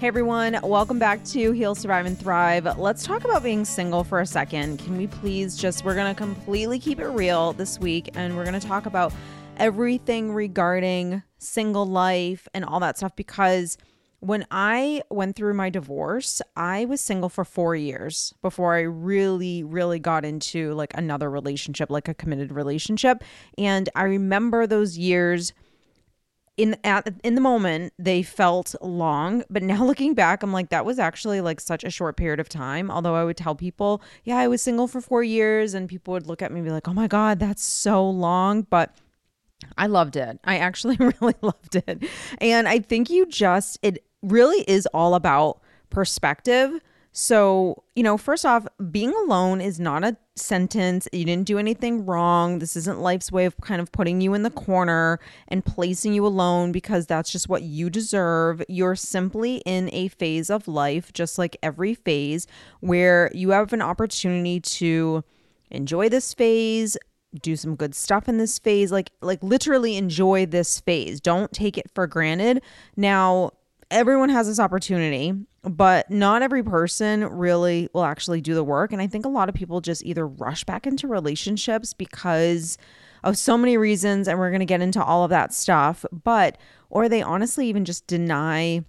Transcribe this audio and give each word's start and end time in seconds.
Hey 0.00 0.06
everyone, 0.06 0.58
welcome 0.62 0.98
back 0.98 1.22
to 1.24 1.52
Heal, 1.52 1.74
Survive, 1.74 2.06
and 2.06 2.18
Thrive. 2.18 2.78
Let's 2.78 3.04
talk 3.04 3.26
about 3.26 3.42
being 3.42 3.66
single 3.66 4.02
for 4.02 4.20
a 4.20 4.24
second. 4.24 4.78
Can 4.78 4.96
we 4.96 5.06
please 5.06 5.58
just, 5.58 5.84
we're 5.84 5.94
going 5.94 6.10
to 6.10 6.18
completely 6.18 6.78
keep 6.78 7.00
it 7.00 7.08
real 7.08 7.52
this 7.52 7.78
week 7.78 8.08
and 8.14 8.34
we're 8.34 8.46
going 8.46 8.58
to 8.58 8.66
talk 8.66 8.86
about 8.86 9.12
everything 9.58 10.32
regarding 10.32 11.22
single 11.36 11.84
life 11.84 12.48
and 12.54 12.64
all 12.64 12.80
that 12.80 12.96
stuff 12.96 13.14
because 13.14 13.76
when 14.20 14.46
I 14.50 15.02
went 15.10 15.36
through 15.36 15.52
my 15.52 15.68
divorce, 15.68 16.40
I 16.56 16.86
was 16.86 17.02
single 17.02 17.28
for 17.28 17.44
four 17.44 17.76
years 17.76 18.32
before 18.40 18.74
I 18.74 18.80
really, 18.80 19.62
really 19.62 19.98
got 19.98 20.24
into 20.24 20.72
like 20.72 20.94
another 20.94 21.28
relationship, 21.28 21.90
like 21.90 22.08
a 22.08 22.14
committed 22.14 22.52
relationship. 22.52 23.22
And 23.58 23.90
I 23.94 24.04
remember 24.04 24.66
those 24.66 24.96
years 24.96 25.52
in 26.60 26.76
at 26.84 27.12
in 27.24 27.34
the 27.34 27.40
moment 27.40 27.92
they 27.98 28.22
felt 28.22 28.74
long 28.80 29.42
but 29.48 29.62
now 29.72 29.84
looking 29.84 30.14
back 30.14 30.42
i'm 30.42 30.52
like 30.52 30.70
that 30.70 30.84
was 30.84 30.98
actually 30.98 31.40
like 31.40 31.60
such 31.60 31.84
a 31.84 31.90
short 31.90 32.16
period 32.16 32.40
of 32.40 32.48
time 32.48 32.90
although 32.90 33.14
i 33.14 33.24
would 33.24 33.36
tell 33.36 33.54
people 33.54 34.02
yeah 34.24 34.36
i 34.36 34.46
was 34.46 34.60
single 34.60 34.86
for 34.86 35.00
4 35.00 35.22
years 35.22 35.74
and 35.74 35.88
people 35.88 36.12
would 36.12 36.26
look 36.26 36.42
at 36.42 36.52
me 36.52 36.60
and 36.60 36.66
be 36.66 36.72
like 36.72 36.88
oh 36.88 36.92
my 36.92 37.06
god 37.06 37.38
that's 37.38 37.64
so 37.64 38.08
long 38.08 38.62
but 38.62 38.94
I 39.76 39.88
loved 39.88 40.16
it. 40.16 40.40
I 40.44 40.56
actually 40.56 40.96
really 40.98 41.34
loved 41.42 41.76
it. 41.76 42.02
And 42.38 42.66
I 42.66 42.78
think 42.78 43.10
you 43.10 43.26
just, 43.26 43.78
it 43.82 44.04
really 44.22 44.62
is 44.62 44.86
all 44.94 45.14
about 45.14 45.60
perspective. 45.90 46.80
So, 47.12 47.82
you 47.96 48.04
know, 48.04 48.16
first 48.16 48.46
off, 48.46 48.66
being 48.90 49.12
alone 49.12 49.60
is 49.60 49.80
not 49.80 50.04
a 50.04 50.16
sentence. 50.36 51.08
You 51.12 51.24
didn't 51.24 51.46
do 51.46 51.58
anything 51.58 52.06
wrong. 52.06 52.60
This 52.60 52.76
isn't 52.76 53.00
life's 53.00 53.32
way 53.32 53.46
of 53.46 53.56
kind 53.60 53.80
of 53.80 53.90
putting 53.90 54.20
you 54.20 54.32
in 54.34 54.44
the 54.44 54.50
corner 54.50 55.18
and 55.48 55.64
placing 55.64 56.14
you 56.14 56.24
alone 56.24 56.70
because 56.70 57.06
that's 57.06 57.32
just 57.32 57.48
what 57.48 57.62
you 57.62 57.90
deserve. 57.90 58.62
You're 58.68 58.94
simply 58.94 59.56
in 59.66 59.90
a 59.92 60.08
phase 60.08 60.50
of 60.50 60.68
life, 60.68 61.12
just 61.12 61.36
like 61.36 61.56
every 61.62 61.94
phase, 61.94 62.46
where 62.78 63.30
you 63.34 63.50
have 63.50 63.72
an 63.72 63.82
opportunity 63.82 64.60
to 64.60 65.24
enjoy 65.70 66.08
this 66.08 66.32
phase, 66.32 66.96
do 67.40 67.56
some 67.56 67.76
good 67.76 67.94
stuff 67.94 68.28
in 68.28 68.38
this 68.38 68.58
phase 68.58 68.90
like 68.90 69.12
like 69.20 69.40
literally 69.40 69.96
enjoy 69.96 70.44
this 70.44 70.80
phase 70.80 71.20
don't 71.20 71.52
take 71.52 71.78
it 71.78 71.88
for 71.94 72.06
granted 72.08 72.60
now 72.96 73.52
everyone 73.90 74.28
has 74.28 74.46
this 74.46 74.60
opportunity, 74.60 75.34
but 75.62 76.10
not 76.10 76.42
every 76.42 76.62
person 76.62 77.24
really 77.24 77.88
will 77.92 78.04
actually 78.04 78.40
do 78.40 78.54
the 78.54 78.64
work. 78.64 78.92
And 78.92 79.02
I 79.02 79.06
think 79.06 79.24
a 79.24 79.28
lot 79.28 79.48
of 79.48 79.54
people 79.54 79.80
just 79.80 80.04
either 80.04 80.26
rush 80.26 80.64
back 80.64 80.86
into 80.86 81.08
relationships 81.08 81.92
because 81.92 82.78
of 83.24 83.36
so 83.36 83.58
many 83.58 83.76
reasons. 83.76 84.28
And 84.28 84.38
we're 84.38 84.50
going 84.50 84.60
to 84.60 84.66
get 84.66 84.80
into 84.80 85.02
all 85.02 85.24
of 85.24 85.30
that 85.30 85.52
stuff, 85.52 86.04
but, 86.12 86.56
or 86.88 87.08
they 87.08 87.22
honestly 87.22 87.66
even 87.68 87.84
just 87.84 88.06
deny 88.06 88.84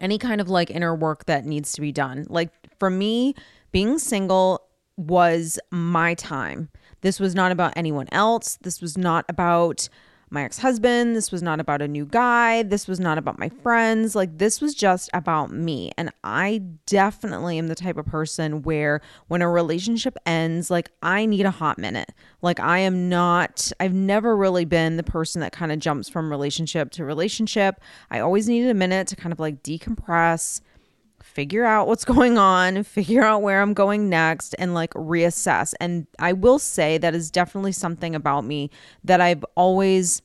any 0.00 0.18
kind 0.18 0.40
of 0.40 0.48
like 0.48 0.70
inner 0.70 0.94
work 0.94 1.24
that 1.26 1.46
needs 1.46 1.72
to 1.72 1.80
be 1.80 1.92
done. 1.92 2.26
Like 2.28 2.50
for 2.78 2.90
me, 2.90 3.34
being 3.72 3.98
single 3.98 4.62
was 4.96 5.58
my 5.70 6.14
time. 6.14 6.68
This 7.00 7.20
was 7.20 7.34
not 7.34 7.52
about 7.52 7.72
anyone 7.76 8.08
else. 8.12 8.58
This 8.62 8.80
was 8.80 8.98
not 8.98 9.24
about 9.28 9.88
my 10.30 10.44
ex 10.44 10.58
husband. 10.58 11.14
This 11.14 11.30
was 11.30 11.42
not 11.42 11.60
about 11.60 11.82
a 11.82 11.88
new 11.88 12.04
guy. 12.04 12.62
This 12.62 12.88
was 12.88 12.98
not 12.98 13.18
about 13.18 13.38
my 13.38 13.48
friends. 13.48 14.14
Like, 14.14 14.38
this 14.38 14.60
was 14.60 14.74
just 14.74 15.08
about 15.14 15.50
me. 15.50 15.92
And 15.96 16.10
I 16.24 16.62
definitely 16.86 17.58
am 17.58 17.68
the 17.68 17.74
type 17.74 17.96
of 17.96 18.06
person 18.06 18.62
where 18.62 19.00
when 19.28 19.42
a 19.42 19.48
relationship 19.48 20.16
ends, 20.26 20.70
like, 20.70 20.90
I 21.02 21.26
need 21.26 21.46
a 21.46 21.50
hot 21.50 21.78
minute. 21.78 22.12
Like, 22.42 22.60
I 22.60 22.78
am 22.78 23.08
not, 23.08 23.70
I've 23.78 23.94
never 23.94 24.36
really 24.36 24.64
been 24.64 24.96
the 24.96 25.02
person 25.02 25.40
that 25.40 25.52
kind 25.52 25.70
of 25.70 25.78
jumps 25.78 26.08
from 26.08 26.30
relationship 26.30 26.90
to 26.92 27.04
relationship. 27.04 27.80
I 28.10 28.20
always 28.20 28.48
needed 28.48 28.70
a 28.70 28.74
minute 28.74 29.06
to 29.08 29.16
kind 29.16 29.32
of 29.32 29.40
like 29.40 29.62
decompress 29.62 30.60
figure 31.36 31.66
out 31.66 31.86
what's 31.86 32.04
going 32.16 32.38
on, 32.38 32.82
figure 32.82 33.22
out 33.22 33.42
where 33.42 33.60
I'm 33.60 33.74
going 33.74 34.08
next, 34.08 34.54
and 34.58 34.72
like 34.72 34.92
reassess. 34.94 35.74
And 35.78 36.06
I 36.18 36.32
will 36.32 36.58
say 36.58 36.96
that 36.98 37.14
is 37.14 37.30
definitely 37.30 37.72
something 37.72 38.14
about 38.14 38.44
me 38.44 38.70
that 39.04 39.20
I've 39.20 39.44
always 39.54 40.22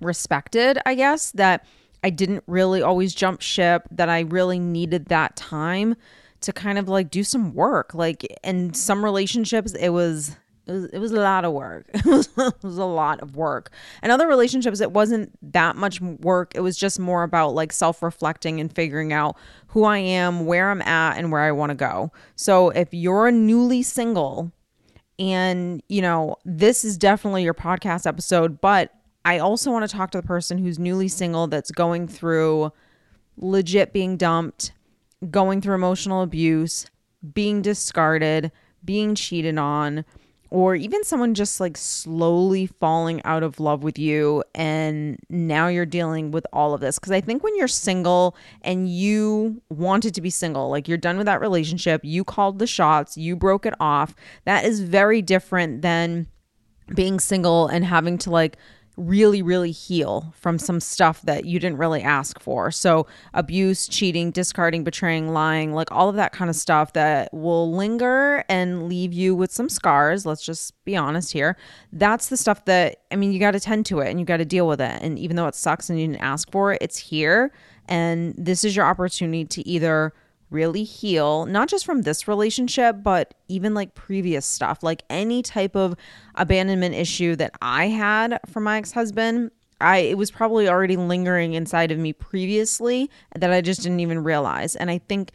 respected, 0.00 0.78
I 0.84 0.96
guess, 0.96 1.30
that 1.32 1.64
I 2.02 2.10
didn't 2.10 2.42
really 2.48 2.82
always 2.82 3.14
jump 3.14 3.40
ship, 3.40 3.86
that 3.92 4.08
I 4.08 4.20
really 4.20 4.58
needed 4.58 5.06
that 5.06 5.36
time 5.36 5.94
to 6.40 6.52
kind 6.52 6.78
of 6.78 6.88
like 6.88 7.10
do 7.10 7.22
some 7.22 7.54
work. 7.54 7.94
Like 7.94 8.26
in 8.42 8.74
some 8.74 9.04
relationships, 9.04 9.72
it 9.74 9.90
was 9.90 10.36
it 10.68 10.72
was, 10.72 10.84
it 10.86 10.98
was 10.98 11.12
a 11.12 11.20
lot 11.20 11.44
of 11.44 11.52
work. 11.52 11.86
It 11.94 12.04
was, 12.04 12.28
it 12.36 12.62
was 12.62 12.78
a 12.78 12.84
lot 12.84 13.20
of 13.20 13.36
work. 13.36 13.70
And 14.02 14.12
other 14.12 14.28
relationships, 14.28 14.80
it 14.80 14.92
wasn't 14.92 15.32
that 15.52 15.76
much 15.76 16.00
work. 16.00 16.54
It 16.54 16.60
was 16.60 16.76
just 16.76 17.00
more 17.00 17.22
about 17.22 17.54
like 17.54 17.72
self 17.72 18.02
reflecting 18.02 18.60
and 18.60 18.72
figuring 18.72 19.12
out 19.12 19.36
who 19.68 19.84
I 19.84 19.98
am, 19.98 20.46
where 20.46 20.70
I'm 20.70 20.82
at, 20.82 21.16
and 21.16 21.32
where 21.32 21.40
I 21.40 21.52
want 21.52 21.70
to 21.70 21.74
go. 21.74 22.12
So 22.36 22.70
if 22.70 22.92
you're 22.92 23.30
newly 23.30 23.82
single, 23.82 24.52
and 25.18 25.82
you 25.88 26.02
know, 26.02 26.36
this 26.44 26.84
is 26.84 26.98
definitely 26.98 27.42
your 27.42 27.54
podcast 27.54 28.06
episode, 28.06 28.60
but 28.60 28.92
I 29.24 29.38
also 29.38 29.70
want 29.70 29.88
to 29.88 29.96
talk 29.96 30.10
to 30.12 30.20
the 30.20 30.26
person 30.26 30.58
who's 30.58 30.78
newly 30.78 31.08
single 31.08 31.46
that's 31.46 31.70
going 31.70 32.08
through 32.08 32.72
legit 33.36 33.92
being 33.92 34.16
dumped, 34.16 34.72
going 35.30 35.60
through 35.60 35.74
emotional 35.74 36.22
abuse, 36.22 36.86
being 37.34 37.62
discarded, 37.62 38.52
being 38.84 39.14
cheated 39.14 39.58
on 39.58 40.04
or 40.50 40.74
even 40.74 41.04
someone 41.04 41.34
just 41.34 41.60
like 41.60 41.76
slowly 41.76 42.66
falling 42.66 43.22
out 43.24 43.42
of 43.42 43.60
love 43.60 43.82
with 43.82 43.98
you 43.98 44.42
and 44.54 45.18
now 45.28 45.68
you're 45.68 45.86
dealing 45.86 46.30
with 46.30 46.46
all 46.52 46.74
of 46.74 46.80
this. 46.80 46.98
Because 46.98 47.12
i 47.12 47.20
think 47.20 47.42
when 47.42 47.56
you're 47.56 47.68
single 47.68 48.36
and 48.62 48.88
you 48.88 49.60
wanted 49.68 50.14
to 50.14 50.20
be 50.20 50.30
single 50.30 50.68
like 50.70 50.88
you're 50.88 50.98
done 50.98 51.16
with 51.16 51.26
that 51.26 51.40
relationship 51.40 52.00
you 52.04 52.24
called 52.24 52.58
the 52.58 52.66
shots 52.66 53.16
you 53.16 53.36
broke 53.36 53.66
it 53.66 53.74
off 53.80 54.14
that 54.44 54.64
is 54.64 54.80
very 54.80 55.22
different 55.22 55.82
than 55.82 56.26
being 56.94 57.20
single 57.20 57.66
and 57.66 57.84
having 57.84 58.18
to 58.18 58.30
like 58.30 58.56
really, 58.98 59.40
really 59.40 59.70
heal 59.70 60.34
from 60.36 60.58
some 60.58 60.80
stuff 60.80 61.22
that 61.22 61.44
you 61.44 61.58
didn't 61.58 61.78
really 61.78 62.02
ask 62.02 62.40
for. 62.40 62.70
So, 62.70 63.06
abuse, 63.32 63.86
cheating, 63.86 64.30
discarding, 64.30 64.84
betraying, 64.84 65.32
lying, 65.32 65.72
like 65.72 65.90
all 65.92 66.08
of 66.08 66.16
that 66.16 66.32
kind 66.32 66.50
of 66.50 66.56
stuff 66.56 66.92
that 66.94 67.32
will 67.32 67.72
linger 67.72 68.44
and 68.48 68.88
leave 68.88 69.12
you 69.12 69.34
with 69.34 69.52
some 69.52 69.68
scars. 69.68 70.26
Let's 70.26 70.44
just 70.44 70.74
be 70.84 70.96
honest 70.96 71.32
here. 71.32 71.56
That's 71.92 72.28
the 72.28 72.36
stuff 72.36 72.64
that, 72.64 73.02
I 73.10 73.16
mean, 73.16 73.32
you 73.32 73.38
got 73.38 73.52
to 73.52 73.60
tend 73.60 73.86
to 73.86 74.00
it 74.00 74.10
and 74.10 74.18
you 74.18 74.26
got 74.26 74.38
to 74.38 74.44
deal 74.44 74.66
with 74.66 74.80
it. 74.80 75.00
And 75.00 75.18
even 75.18 75.36
though 75.36 75.46
it 75.46 75.54
sucks 75.54 75.88
and 75.88 76.00
you 76.00 76.08
didn't 76.08 76.22
ask 76.22 76.50
for 76.50 76.72
it, 76.72 76.78
it's 76.82 76.98
here. 76.98 77.52
And 77.86 78.34
this 78.36 78.64
is 78.64 78.76
your 78.76 78.84
opportunity 78.84 79.44
to 79.46 79.66
either 79.66 80.12
really 80.50 80.84
heal, 80.84 81.46
not 81.46 81.68
just 81.68 81.84
from 81.84 82.02
this 82.02 82.26
relationship, 82.28 82.96
but 83.02 83.34
even 83.48 83.74
like 83.74 83.94
previous 83.94 84.46
stuff, 84.46 84.82
like 84.82 85.02
any 85.10 85.42
type 85.42 85.76
of 85.76 85.94
abandonment 86.34 86.94
issue 86.94 87.36
that 87.36 87.52
I 87.60 87.88
had 87.88 88.40
from 88.48 88.64
my 88.64 88.78
ex 88.78 88.92
husband. 88.92 89.50
I 89.80 89.98
it 89.98 90.18
was 90.18 90.30
probably 90.30 90.68
already 90.68 90.96
lingering 90.96 91.54
inside 91.54 91.92
of 91.92 91.98
me 91.98 92.12
previously 92.12 93.10
that 93.36 93.52
I 93.52 93.60
just 93.60 93.82
didn't 93.82 94.00
even 94.00 94.24
realize. 94.24 94.74
And 94.74 94.90
I 94.90 94.98
think 94.98 95.32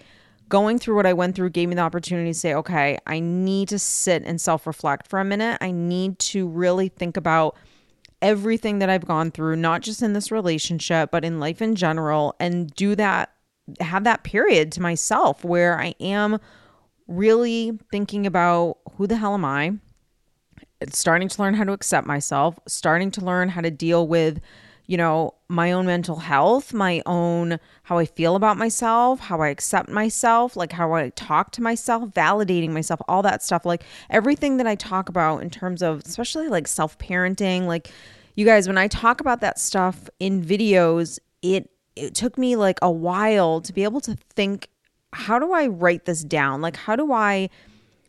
going 0.50 0.80
through 0.80 0.96
what 0.96 1.06
I 1.06 1.14
went 1.14 1.36
through 1.36 1.50
gave 1.52 1.70
me 1.70 1.76
the 1.76 1.82
opportunity 1.82 2.30
to 2.32 2.38
say, 2.38 2.54
okay, 2.54 2.98
I 3.08 3.20
need 3.20 3.70
to 3.70 3.80
sit 3.80 4.24
and 4.26 4.40
self 4.40 4.68
reflect 4.68 5.08
for 5.08 5.20
a 5.20 5.26
minute. 5.26 5.58
I 5.62 5.72
need 5.72 6.20
to 6.20 6.48
really 6.48 6.90
think 6.90 7.18
about 7.18 7.56
everything 8.22 8.80
that 8.80 8.90
I've 8.90 9.06
gone 9.06 9.32
through, 9.32 9.58
not 9.58 9.82
just 9.82 10.02
in 10.02 10.14
this 10.14 10.32
relationship, 10.32 11.12
but 11.12 11.26
in 11.26 11.40
life 11.40 11.62
in 11.62 11.76
general, 11.76 12.36
and 12.40 12.74
do 12.74 12.96
that 12.96 13.33
have 13.80 14.04
that 14.04 14.24
period 14.24 14.72
to 14.74 14.82
myself 14.82 15.44
where 15.44 15.80
I 15.80 15.96
am 16.00 16.40
really 17.08 17.78
thinking 17.92 18.26
about 18.26 18.78
who 18.98 19.08
the 19.08 19.18
hell 19.18 19.34
am 19.34 19.46
I? 19.46 19.74
starting 20.92 21.28
to 21.30 21.42
learn 21.42 21.54
how 21.54 21.64
to 21.64 21.72
accept 21.72 22.08
myself, 22.08 22.60
starting 22.68 23.12
to 23.12 23.22
learn 23.22 23.50
how 23.50 23.62
to 23.62 23.72
deal 23.72 24.08
with, 24.08 24.42
you 24.86 24.98
know, 24.98 25.34
my 25.48 25.72
own 25.72 25.86
mental 25.86 26.18
health, 26.18 26.74
my 26.74 27.02
own 27.06 27.60
how 27.84 27.98
I 27.98 28.06
feel 28.06 28.36
about 28.36 28.58
myself, 28.58 29.20
how 29.20 29.42
I 29.42 29.50
accept 29.50 29.90
myself, 29.90 30.56
like 30.56 30.72
how 30.72 30.94
I 30.94 31.10
talk 31.10 31.52
to 31.54 31.62
myself, 31.62 32.10
validating 32.10 32.72
myself, 32.72 33.02
all 33.08 33.22
that 33.22 33.44
stuff. 33.44 33.66
Like 33.66 33.84
everything 34.10 34.58
that 34.58 34.68
I 34.68 34.76
talk 34.76 35.10
about 35.10 35.42
in 35.42 35.50
terms 35.50 35.82
of, 35.82 36.02
especially 36.06 36.50
like 36.50 36.68
self 36.68 36.98
parenting, 36.98 37.66
like 37.66 37.92
you 38.36 38.46
guys, 38.46 38.68
when 38.68 38.78
I 38.78 38.88
talk 38.88 39.22
about 39.22 39.42
that 39.42 39.60
stuff 39.60 40.10
in 40.20 40.44
videos, 40.44 41.20
it 41.42 41.70
it 41.96 42.16
took 42.16 42.38
me 42.38 42.56
like 42.56 42.80
a 42.82 42.92
while 42.92 43.62
to 43.62 43.74
be 43.74 43.84
able 43.84 44.02
to 44.02 44.18
think 44.36 44.70
how 45.14 45.40
do 45.40 45.54
I 45.54 45.68
write 45.68 46.06
this 46.06 46.24
down? 46.24 46.62
Like, 46.62 46.76
how 46.76 46.96
do 46.96 47.14
I 47.14 47.50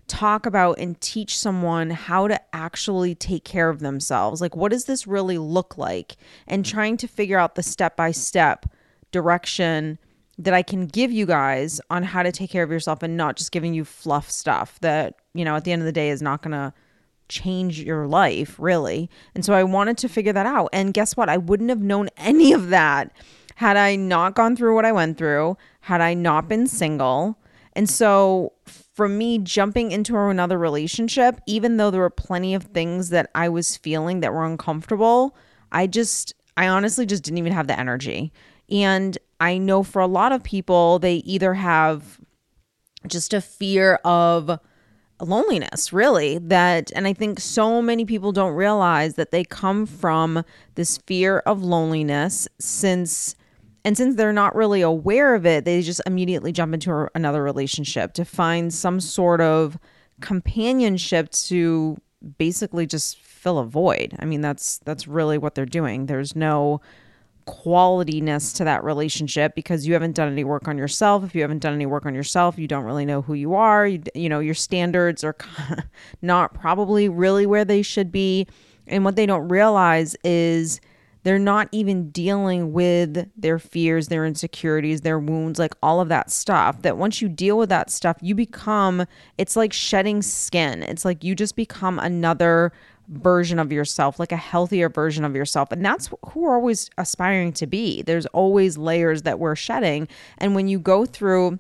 talk 0.07 0.47
about 0.47 0.79
and 0.79 1.01
teach 1.01 1.39
someone 1.39 1.91
how 1.91 2.29
to 2.29 2.41
actually 2.55 3.15
take 3.15 3.45
care 3.45 3.69
of 3.69 3.81
themselves? 3.81 4.41
Like, 4.41 4.57
what 4.57 4.73
does 4.73 4.87
this 4.87 5.07
really 5.07 5.39
look 5.39 5.79
like? 5.79 6.17
And 6.47 6.65
trying 6.65 6.97
to 6.99 7.07
figure 7.07 7.39
out 7.39 7.55
the 7.55 7.63
step 7.63 7.97
by 7.97 8.11
step 8.11 8.67
direction 9.13 9.99
that 10.39 10.55
I 10.55 10.63
can 10.63 10.87
give 10.87 11.13
you 11.13 11.27
guys 11.27 11.81
on 11.91 12.03
how 12.03 12.23
to 12.23 12.33
take 12.33 12.51
care 12.51 12.65
of 12.65 12.71
yourself 12.71 13.03
and 13.03 13.17
not 13.17 13.37
just 13.37 13.53
giving 13.53 13.73
you 13.73 13.85
fluff 13.85 14.31
stuff 14.31 14.81
that, 14.81 15.15
you 15.33 15.45
know, 15.45 15.57
at 15.57 15.65
the 15.65 15.73
end 15.73 15.83
of 15.83 15.87
the 15.87 15.93
day 15.93 16.11
is 16.11 16.23
not 16.23 16.43
going 16.43 16.53
to 16.53 16.73
change 17.29 17.81
your 17.81 18.07
life, 18.07 18.57
really. 18.59 19.09
And 19.35 19.45
so 19.45 19.55
I 19.55 19.63
wanted 19.63 19.97
to 19.99 20.09
figure 20.09 20.33
that 20.33 20.47
out. 20.47 20.71
And 20.73 20.93
guess 20.93 21.17
what? 21.17 21.29
I 21.29 21.37
wouldn't 21.37 21.71
have 21.71 21.81
known 21.81 22.09
any 22.17 22.53
of 22.53 22.71
that 22.71 23.13
had 23.57 23.77
I 23.77 23.97
not 23.97 24.35
gone 24.35 24.57
through 24.57 24.75
what 24.75 24.85
I 24.85 24.93
went 24.93 25.19
through, 25.19 25.57
had 25.81 26.01
I 26.01 26.15
not 26.15 26.49
been 26.49 26.67
single. 26.67 27.39
And 27.75 27.89
so 27.89 28.53
for 28.95 29.09
me, 29.09 29.39
jumping 29.39 29.91
into 29.91 30.17
another 30.17 30.59
relationship, 30.59 31.41
even 31.47 31.77
though 31.77 31.91
there 31.91 32.01
were 32.01 32.11
plenty 32.11 32.55
of 32.55 32.65
things 32.65 33.11
that 33.11 33.31
I 33.35 33.49
was 33.49 33.77
feeling 33.77 34.21
that 34.21 34.33
were 34.33 34.45
uncomfortable, 34.45 35.37
I 35.73 35.87
just, 35.89 36.35
I 36.57 36.69
honestly 36.69 37.05
just 37.05 37.25
didn't 37.25 37.39
even 37.39 37.53
have 37.53 37.67
the 37.67 37.79
energy. 37.79 38.33
And 38.71 39.19
I 39.41 39.59
know 39.59 39.83
for 39.83 40.01
a 40.01 40.07
lot 40.07 40.33
of 40.33 40.45
people, 40.45 41.01
they 41.01 41.17
either 41.17 41.55
have 41.55 42.21
just 43.07 43.35
a 43.35 43.41
fear 43.41 43.97
of 44.05 44.61
loneliness, 45.21 45.93
really. 45.93 46.39
That, 46.39 46.93
and 46.95 47.07
I 47.07 47.13
think 47.13 47.41
so 47.41 47.83
many 47.83 48.05
people 48.05 48.33
don't 48.33 48.55
realize 48.55 49.15
that 49.15 49.33
they 49.33 49.45
come 49.45 49.87
from 49.87 50.45
this 50.77 50.99
fear 50.99 51.39
of 51.41 51.63
loneliness 51.63 52.49
since. 52.59 53.35
And 53.85 53.97
since 53.97 54.17
they're 54.17 54.33
not 54.33 54.55
really 54.55 54.81
aware 54.81 55.35
of 55.35 55.45
it, 55.45 55.65
they 55.65 55.83
just 55.83 56.01
immediately 56.07 56.53
jump 56.53 56.73
into 56.73 57.09
another 57.15 57.43
relationship 57.43 58.15
to 58.15 58.25
find 58.25 58.73
some 58.73 58.99
sort 58.99 59.41
of 59.41 59.79
companionship 60.21 61.31
to 61.31 61.99
basically 62.39 62.87
just 62.87 63.19
fill 63.19 63.59
a 63.59 63.65
void. 63.65 64.17
I 64.19 64.25
mean, 64.25 64.41
that's 64.41 64.79
that's 64.79 65.07
really 65.07 65.37
what 65.37 65.55
they're 65.55 65.67
doing. 65.67 66.07
There's 66.07 66.35
no 66.35 66.81
qualityness 67.47 68.57
to 68.57 68.65
that 68.65 68.83
relationship 68.85 69.55
because 69.55 69.87
you 69.87 69.93
haven't 69.93 70.15
done 70.15 70.33
any 70.33 70.45
work 70.45 70.67
on 70.67 70.79
yourself. 70.79 71.25
If 71.25 71.35
you 71.35 71.43
haven't 71.43 71.59
done 71.59 71.75
any 71.75 71.85
work 71.85 72.07
on 72.07 72.15
yourself, 72.15 72.59
you 72.59 72.67
don't 72.67 72.85
really 72.85 73.05
know 73.05 73.21
who 73.21 73.35
you 73.35 73.55
are. 73.55 73.87
You, 73.87 74.03
you 74.15 74.31
know, 74.31 74.41
your 74.41 74.55
standards 74.55 75.23
are 75.23 75.37
not 76.23 76.55
probably 76.55 77.09
really 77.09 77.45
where 77.45 77.65
they 77.65 77.83
should 77.83 78.11
be. 78.11 78.47
And 78.87 79.05
what 79.05 79.17
they 79.17 79.27
don't 79.27 79.49
realize 79.49 80.17
is 80.25 80.81
they're 81.25 81.39
not 81.39 81.69
even 81.73 82.11
dealing 82.11 82.73
with 82.73 83.31
their 83.37 83.59
fears, 83.59 84.09
their 84.09 84.25
insecurities, 84.25 85.01
their 85.01 85.19
wounds, 85.19 85.59
like 85.59 85.75
all 85.83 86.01
of 86.01 86.09
that 86.11 86.31
stuff. 86.31 86.83
That 86.83 86.97
once 86.97 87.21
you 87.21 87.29
deal 87.29 87.59
with 87.59 87.71
that 87.71 87.91
stuff, 87.91 88.19
you 88.21 88.35
become, 88.35 89.07
it's 89.39 89.57
like 89.57 89.73
shedding 89.73 90.23
skin. 90.23 90.83
It's 90.83 91.05
like 91.05 91.25
you 91.25 91.35
just 91.35 91.57
become 91.57 91.99
another 91.99 92.73
version 93.09 93.59
of 93.59 93.73
yourself, 93.73 94.19
like 94.19 94.33
a 94.33 94.37
healthier 94.37 94.89
version 94.89 95.25
of 95.25 95.35
yourself. 95.35 95.73
And 95.73 95.85
that's 95.85 96.11
who 96.29 96.41
we're 96.41 96.57
always 96.57 96.91
aspiring 96.99 97.53
to 97.55 97.67
be. 97.67 98.03
There's 98.03 98.27
always 98.27 98.79
layers 98.79 99.23
that 99.23 99.39
we're 99.39 99.57
shedding. 99.57 100.09
And 100.39 100.55
when 100.55 100.69
you 100.69 100.79
go 100.79 101.07
through 101.07 101.59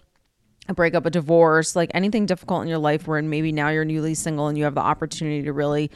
a 0.69 0.75
breakup, 0.75 1.07
a 1.07 1.11
divorce, 1.11 1.75
like 1.77 1.91
anything 1.95 2.27
difficult 2.27 2.63
in 2.63 2.69
your 2.69 2.79
life 2.79 3.07
where 3.07 3.21
maybe 3.23 3.53
now 3.53 3.69
you're 3.71 3.85
newly 3.85 4.15
single 4.15 4.49
and 4.49 4.57
you 4.57 4.65
have 4.65 4.75
the 4.75 4.81
opportunity 4.81 5.43
to 5.43 5.53
really 5.53 5.91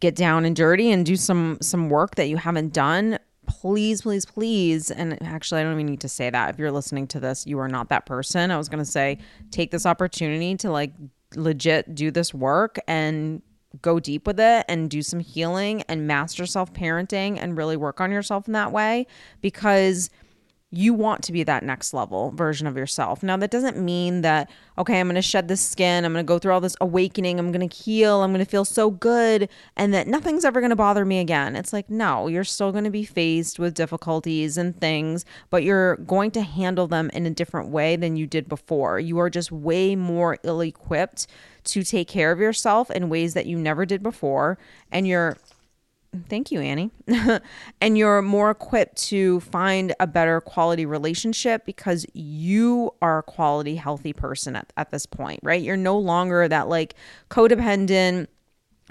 get 0.00 0.14
down 0.14 0.44
and 0.44 0.54
dirty 0.54 0.90
and 0.90 1.06
do 1.06 1.16
some 1.16 1.58
some 1.60 1.88
work 1.88 2.16
that 2.16 2.28
you 2.28 2.36
haven't 2.36 2.72
done, 2.72 3.18
please, 3.46 4.02
please, 4.02 4.24
please. 4.24 4.90
And 4.90 5.20
actually, 5.22 5.60
I 5.60 5.64
don't 5.64 5.74
even 5.74 5.86
need 5.86 6.00
to 6.00 6.08
say 6.08 6.30
that. 6.30 6.50
If 6.50 6.58
you're 6.58 6.72
listening 6.72 7.06
to 7.08 7.20
this, 7.20 7.46
you 7.46 7.58
are 7.58 7.68
not 7.68 7.88
that 7.88 8.06
person. 8.06 8.50
I 8.50 8.58
was 8.58 8.68
going 8.68 8.84
to 8.84 8.90
say, 8.90 9.18
take 9.50 9.70
this 9.70 9.86
opportunity 9.86 10.56
to 10.56 10.70
like 10.70 10.92
legit 11.34 11.94
do 11.94 12.10
this 12.10 12.32
work 12.32 12.78
and 12.86 13.42
go 13.82 14.00
deep 14.00 14.26
with 14.26 14.40
it 14.40 14.64
and 14.68 14.88
do 14.88 15.02
some 15.02 15.20
healing 15.20 15.82
and 15.82 16.06
master 16.06 16.46
self 16.46 16.72
parenting 16.72 17.38
and 17.38 17.56
really 17.56 17.76
work 17.76 18.00
on 18.00 18.10
yourself 18.10 18.46
in 18.46 18.52
that 18.52 18.72
way 18.72 19.06
because 19.40 20.10
you 20.72 20.92
want 20.92 21.22
to 21.22 21.32
be 21.32 21.44
that 21.44 21.62
next 21.62 21.94
level 21.94 22.32
version 22.32 22.66
of 22.66 22.76
yourself. 22.76 23.22
Now, 23.22 23.36
that 23.36 23.52
doesn't 23.52 23.78
mean 23.78 24.22
that, 24.22 24.50
okay, 24.76 24.98
I'm 24.98 25.06
going 25.06 25.14
to 25.14 25.22
shed 25.22 25.46
this 25.46 25.60
skin, 25.60 26.04
I'm 26.04 26.12
going 26.12 26.24
to 26.24 26.26
go 26.26 26.40
through 26.40 26.52
all 26.52 26.60
this 26.60 26.76
awakening, 26.80 27.38
I'm 27.38 27.52
going 27.52 27.66
to 27.66 27.74
heal, 27.74 28.22
I'm 28.22 28.32
going 28.32 28.44
to 28.44 28.50
feel 28.50 28.64
so 28.64 28.90
good, 28.90 29.48
and 29.76 29.94
that 29.94 30.08
nothing's 30.08 30.44
ever 30.44 30.60
going 30.60 30.70
to 30.70 30.76
bother 30.76 31.04
me 31.04 31.20
again. 31.20 31.54
It's 31.54 31.72
like, 31.72 31.88
no, 31.88 32.26
you're 32.26 32.42
still 32.42 32.72
going 32.72 32.84
to 32.84 32.90
be 32.90 33.04
faced 33.04 33.60
with 33.60 33.74
difficulties 33.74 34.58
and 34.58 34.78
things, 34.80 35.24
but 35.50 35.62
you're 35.62 35.96
going 35.98 36.32
to 36.32 36.42
handle 36.42 36.88
them 36.88 37.10
in 37.12 37.26
a 37.26 37.30
different 37.30 37.68
way 37.68 37.94
than 37.94 38.16
you 38.16 38.26
did 38.26 38.48
before. 38.48 38.98
You 38.98 39.20
are 39.20 39.30
just 39.30 39.52
way 39.52 39.94
more 39.94 40.38
ill 40.42 40.60
equipped 40.60 41.28
to 41.64 41.84
take 41.84 42.08
care 42.08 42.32
of 42.32 42.40
yourself 42.40 42.90
in 42.90 43.08
ways 43.08 43.34
that 43.34 43.46
you 43.46 43.56
never 43.56 43.86
did 43.86 44.02
before, 44.02 44.58
and 44.90 45.06
you're 45.06 45.36
Thank 46.28 46.50
you, 46.50 46.60
Annie. 46.60 46.90
and 47.80 47.98
you're 47.98 48.22
more 48.22 48.50
equipped 48.50 48.96
to 49.08 49.40
find 49.40 49.94
a 50.00 50.06
better 50.06 50.40
quality 50.40 50.86
relationship 50.86 51.64
because 51.66 52.06
you 52.14 52.92
are 53.02 53.18
a 53.18 53.22
quality, 53.22 53.76
healthy 53.76 54.12
person 54.12 54.56
at, 54.56 54.72
at 54.76 54.90
this 54.90 55.06
point, 55.06 55.40
right? 55.42 55.60
You're 55.60 55.76
no 55.76 55.98
longer 55.98 56.48
that 56.48 56.68
like 56.68 56.94
codependent, 57.30 58.28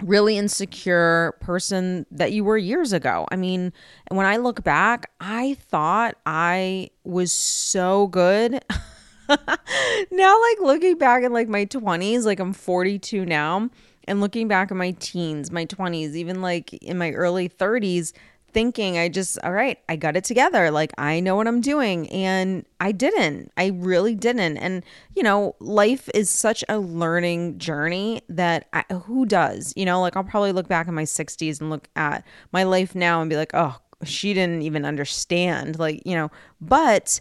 really 0.01 0.37
insecure 0.37 1.35
person 1.39 2.05
that 2.11 2.31
you 2.31 2.43
were 2.43 2.57
years 2.57 2.93
ago. 2.93 3.27
I 3.31 3.35
mean, 3.37 3.73
when 4.09 4.25
I 4.25 4.37
look 4.37 4.63
back, 4.63 5.11
I 5.19 5.55
thought 5.55 6.15
I 6.25 6.89
was 7.03 7.31
so 7.31 8.07
good. 8.07 8.53
now, 9.29 10.41
like 10.41 10.59
looking 10.61 10.97
back 10.97 11.23
in 11.23 11.33
like 11.33 11.47
my 11.47 11.65
20s, 11.65 12.23
like 12.23 12.39
I'm 12.39 12.53
42 12.53 13.25
now 13.25 13.69
and 14.05 14.21
looking 14.21 14.47
back 14.47 14.71
at 14.71 14.77
my 14.77 14.91
teens, 14.99 15.51
my 15.51 15.65
20s, 15.65 16.15
even 16.15 16.41
like 16.41 16.73
in 16.73 16.97
my 16.97 17.11
early 17.11 17.49
30s, 17.49 18.13
thinking 18.55 18.97
I 18.97 19.09
just, 19.09 19.37
all 19.43 19.51
right, 19.51 19.77
I 19.89 19.97
got 19.97 20.15
it 20.15 20.23
together. 20.23 20.71
Like 20.71 20.93
I 20.97 21.19
know 21.19 21.35
what 21.35 21.45
I'm 21.45 21.59
doing. 21.59 22.09
And 22.09 22.65
I 22.79 22.93
didn't. 22.93 23.51
I 23.57 23.67
really 23.75 24.15
didn't. 24.15 24.57
And, 24.57 24.81
you 25.13 25.23
know, 25.23 25.55
life 25.59 26.09
is 26.13 26.29
such 26.29 26.63
a 26.69 26.79
learning 26.79 27.57
journey 27.57 28.21
that 28.29 28.69
I, 28.71 28.85
who 28.93 29.25
does? 29.25 29.73
You 29.75 29.83
know, 29.85 29.99
like 29.99 30.15
I'll 30.15 30.23
probably 30.23 30.53
look 30.53 30.69
back 30.69 30.87
in 30.87 30.93
my 30.93 31.03
60s 31.03 31.59
and 31.59 31.69
look 31.69 31.89
at 31.97 32.23
my 32.53 32.63
life 32.63 32.95
now 32.95 33.19
and 33.19 33.29
be 33.29 33.35
like, 33.35 33.51
oh, 33.53 33.77
she 34.05 34.33
didn't 34.33 34.61
even 34.61 34.85
understand. 34.85 35.77
Like, 35.77 36.01
you 36.05 36.15
know, 36.15 36.31
but 36.61 37.19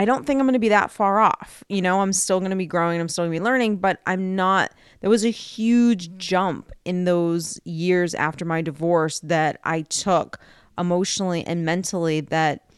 I 0.00 0.06
don't 0.06 0.24
think 0.24 0.40
I'm 0.40 0.46
going 0.46 0.54
to 0.54 0.58
be 0.58 0.70
that 0.70 0.90
far 0.90 1.20
off. 1.20 1.62
You 1.68 1.82
know, 1.82 2.00
I'm 2.00 2.14
still 2.14 2.38
going 2.38 2.52
to 2.52 2.56
be 2.56 2.64
growing, 2.64 2.98
I'm 3.02 3.08
still 3.10 3.24
going 3.26 3.34
to 3.34 3.38
be 3.38 3.44
learning, 3.44 3.76
but 3.76 4.00
I'm 4.06 4.34
not. 4.34 4.72
There 5.02 5.10
was 5.10 5.26
a 5.26 5.30
huge 5.30 6.16
jump 6.16 6.72
in 6.86 7.04
those 7.04 7.60
years 7.66 8.14
after 8.14 8.46
my 8.46 8.62
divorce 8.62 9.20
that 9.20 9.60
I 9.62 9.82
took 9.82 10.40
emotionally 10.78 11.46
and 11.46 11.66
mentally 11.66 12.20
that 12.20 12.70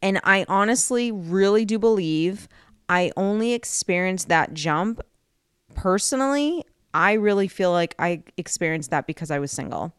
and 0.00 0.20
I 0.22 0.46
honestly 0.46 1.10
really 1.10 1.64
do 1.64 1.76
believe 1.76 2.46
I 2.88 3.10
only 3.16 3.52
experienced 3.52 4.28
that 4.28 4.54
jump 4.54 5.00
personally. 5.74 6.64
I 6.94 7.14
really 7.14 7.48
feel 7.48 7.72
like 7.72 7.96
I 7.98 8.22
experienced 8.36 8.90
that 8.92 9.08
because 9.08 9.32
I 9.32 9.40
was 9.40 9.50
single 9.50 9.92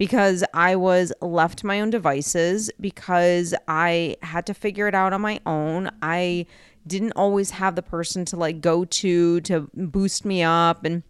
because 0.00 0.42
I 0.54 0.76
was 0.76 1.12
left 1.20 1.58
to 1.58 1.66
my 1.66 1.78
own 1.78 1.90
devices, 1.90 2.70
because 2.80 3.54
I 3.68 4.16
had 4.22 4.46
to 4.46 4.54
figure 4.54 4.88
it 4.88 4.94
out 4.94 5.12
on 5.12 5.20
my 5.20 5.40
own. 5.44 5.90
I 6.00 6.46
didn't 6.86 7.12
always 7.12 7.50
have 7.50 7.76
the 7.76 7.82
person 7.82 8.24
to 8.24 8.36
like 8.36 8.62
go 8.62 8.86
to 8.86 9.42
to 9.42 9.68
boost 9.74 10.24
me 10.24 10.42
up. 10.42 10.86
And 10.86 11.02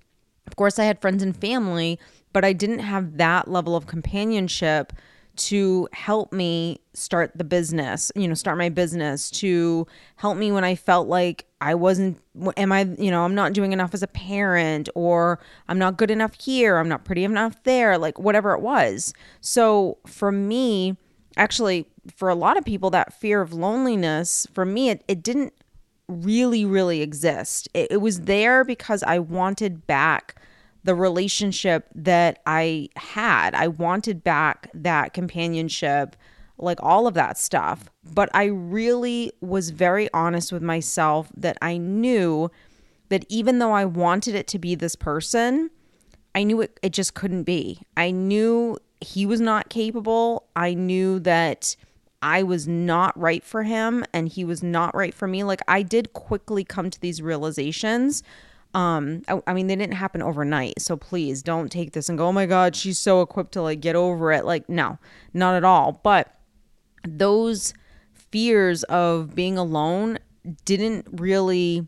of 0.48 0.56
course, 0.56 0.80
I 0.80 0.86
had 0.86 1.00
friends 1.00 1.22
and 1.22 1.36
family, 1.36 2.00
but 2.32 2.44
I 2.44 2.52
didn't 2.52 2.80
have 2.80 3.16
that 3.18 3.46
level 3.46 3.76
of 3.76 3.86
companionship 3.86 4.92
to 5.40 5.88
help 5.92 6.32
me 6.32 6.78
start 6.92 7.32
the 7.34 7.44
business, 7.44 8.12
you 8.14 8.28
know, 8.28 8.34
start 8.34 8.58
my 8.58 8.68
business, 8.68 9.30
to 9.30 9.86
help 10.16 10.36
me 10.36 10.52
when 10.52 10.64
I 10.64 10.74
felt 10.74 11.08
like 11.08 11.46
I 11.62 11.74
wasn't, 11.74 12.20
am 12.58 12.72
I, 12.72 12.82
you 12.98 13.10
know, 13.10 13.24
I'm 13.24 13.34
not 13.34 13.54
doing 13.54 13.72
enough 13.72 13.94
as 13.94 14.02
a 14.02 14.06
parent, 14.06 14.90
or 14.94 15.40
I'm 15.66 15.78
not 15.78 15.96
good 15.96 16.10
enough 16.10 16.38
here, 16.38 16.76
I'm 16.76 16.88
not 16.88 17.04
pretty 17.04 17.24
enough 17.24 17.62
there, 17.62 17.96
like 17.96 18.18
whatever 18.18 18.52
it 18.52 18.60
was. 18.60 19.14
So 19.40 19.96
for 20.06 20.30
me, 20.30 20.96
actually, 21.38 21.86
for 22.14 22.28
a 22.28 22.34
lot 22.34 22.58
of 22.58 22.64
people, 22.66 22.90
that 22.90 23.14
fear 23.14 23.40
of 23.40 23.54
loneliness, 23.54 24.46
for 24.52 24.66
me, 24.66 24.90
it, 24.90 25.02
it 25.08 25.22
didn't 25.22 25.54
really, 26.06 26.66
really 26.66 27.00
exist. 27.00 27.66
It, 27.72 27.92
it 27.92 27.96
was 27.98 28.22
there 28.22 28.62
because 28.62 29.02
I 29.02 29.18
wanted 29.20 29.86
back 29.86 30.34
the 30.84 30.94
relationship 30.94 31.86
that 31.94 32.40
I 32.46 32.88
had. 32.96 33.54
I 33.54 33.68
wanted 33.68 34.24
back 34.24 34.70
that 34.74 35.12
companionship, 35.12 36.16
like 36.58 36.82
all 36.82 37.06
of 37.06 37.14
that 37.14 37.38
stuff. 37.38 37.90
But 38.14 38.30
I 38.34 38.44
really 38.44 39.32
was 39.40 39.70
very 39.70 40.08
honest 40.12 40.52
with 40.52 40.62
myself 40.62 41.30
that 41.36 41.58
I 41.60 41.76
knew 41.76 42.50
that 43.10 43.24
even 43.28 43.58
though 43.58 43.72
I 43.72 43.84
wanted 43.84 44.34
it 44.34 44.46
to 44.48 44.58
be 44.58 44.74
this 44.74 44.96
person, 44.96 45.70
I 46.34 46.44
knew 46.44 46.60
it, 46.60 46.78
it 46.82 46.92
just 46.92 47.14
couldn't 47.14 47.42
be. 47.42 47.82
I 47.96 48.10
knew 48.10 48.78
he 49.00 49.26
was 49.26 49.40
not 49.40 49.68
capable. 49.68 50.46
I 50.54 50.74
knew 50.74 51.18
that 51.20 51.74
I 52.22 52.42
was 52.42 52.68
not 52.68 53.18
right 53.18 53.42
for 53.42 53.62
him 53.62 54.04
and 54.12 54.28
he 54.28 54.44
was 54.44 54.62
not 54.62 54.94
right 54.94 55.14
for 55.14 55.26
me. 55.26 55.42
Like 55.42 55.60
I 55.66 55.82
did 55.82 56.12
quickly 56.12 56.64
come 56.64 56.90
to 56.90 57.00
these 57.00 57.20
realizations 57.20 58.22
um 58.74 59.22
I, 59.28 59.42
I, 59.48 59.52
mean 59.52 59.66
they 59.66 59.76
didn't 59.76 59.94
happen 59.94 60.22
overnight 60.22 60.80
so 60.80 60.96
please 60.96 61.42
don't 61.42 61.70
take 61.70 61.92
this 61.92 62.08
and 62.08 62.16
go 62.16 62.28
oh 62.28 62.32
my 62.32 62.46
god 62.46 62.76
she's 62.76 62.98
so 62.98 63.20
equipped 63.20 63.52
to 63.52 63.62
like 63.62 63.80
get 63.80 63.96
over 63.96 64.32
it. 64.32 64.44
Like 64.44 64.68
no 64.68 64.98
not 65.34 65.54
at 65.54 65.64
all. 65.64 66.00
But 66.02 66.34
those 67.06 67.74
fears 68.14 68.82
of 68.84 69.34
being 69.34 69.58
alone 69.58 70.18
didn't 70.64 71.06
really 71.10 71.86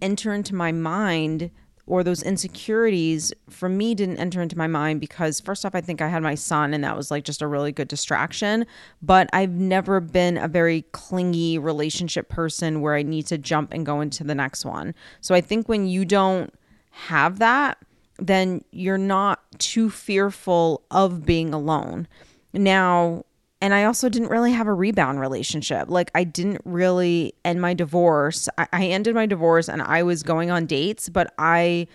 enter 0.00 0.34
into 0.34 0.54
my 0.54 0.72
mind 0.72 1.50
or 1.86 2.02
those 2.02 2.22
insecurities 2.22 3.32
for 3.50 3.68
me 3.68 3.94
didn't 3.94 4.18
enter 4.18 4.40
into 4.40 4.56
my 4.56 4.66
mind 4.66 5.00
because 5.00 5.40
first 5.40 5.66
off 5.66 5.74
I 5.74 5.80
think 5.80 6.00
I 6.00 6.08
had 6.08 6.22
my 6.22 6.34
son 6.34 6.72
and 6.74 6.84
that 6.84 6.96
was 6.96 7.10
like 7.10 7.24
just 7.24 7.42
a 7.42 7.46
really 7.46 7.72
good 7.72 7.88
distraction 7.88 8.66
but 9.00 9.28
I've 9.32 9.50
never 9.50 10.00
been 10.00 10.36
a 10.36 10.48
very 10.48 10.82
clingy 10.92 11.58
relationship 11.58 12.28
person 12.28 12.80
where 12.80 12.94
I 12.94 13.02
need 13.02 13.26
to 13.26 13.38
jump 13.38 13.72
and 13.72 13.84
go 13.84 14.00
into 14.00 14.24
the 14.24 14.34
next 14.34 14.64
one. 14.64 14.94
So 15.20 15.34
I 15.34 15.40
think 15.40 15.68
when 15.68 15.86
you 15.86 16.04
don't 16.04 16.54
have 16.90 17.38
that 17.40 17.78
then 18.18 18.64
you're 18.70 18.98
not 18.98 19.40
too 19.58 19.90
fearful 19.90 20.82
of 20.90 21.24
being 21.24 21.52
alone. 21.52 22.06
Now, 22.52 23.24
and 23.62 23.72
I 23.72 23.84
also 23.84 24.08
didn't 24.08 24.28
really 24.28 24.50
have 24.50 24.66
a 24.66 24.74
rebound 24.74 25.20
relationship. 25.20 25.88
Like, 25.88 26.10
I 26.16 26.24
didn't 26.24 26.62
really 26.64 27.32
end 27.44 27.60
my 27.60 27.74
divorce. 27.74 28.48
I, 28.58 28.66
I 28.72 28.86
ended 28.86 29.14
my 29.14 29.24
divorce 29.24 29.68
and 29.68 29.80
I 29.80 30.02
was 30.02 30.24
going 30.24 30.50
on 30.50 30.66
dates, 30.66 31.08
but 31.08 31.32
I 31.38 31.86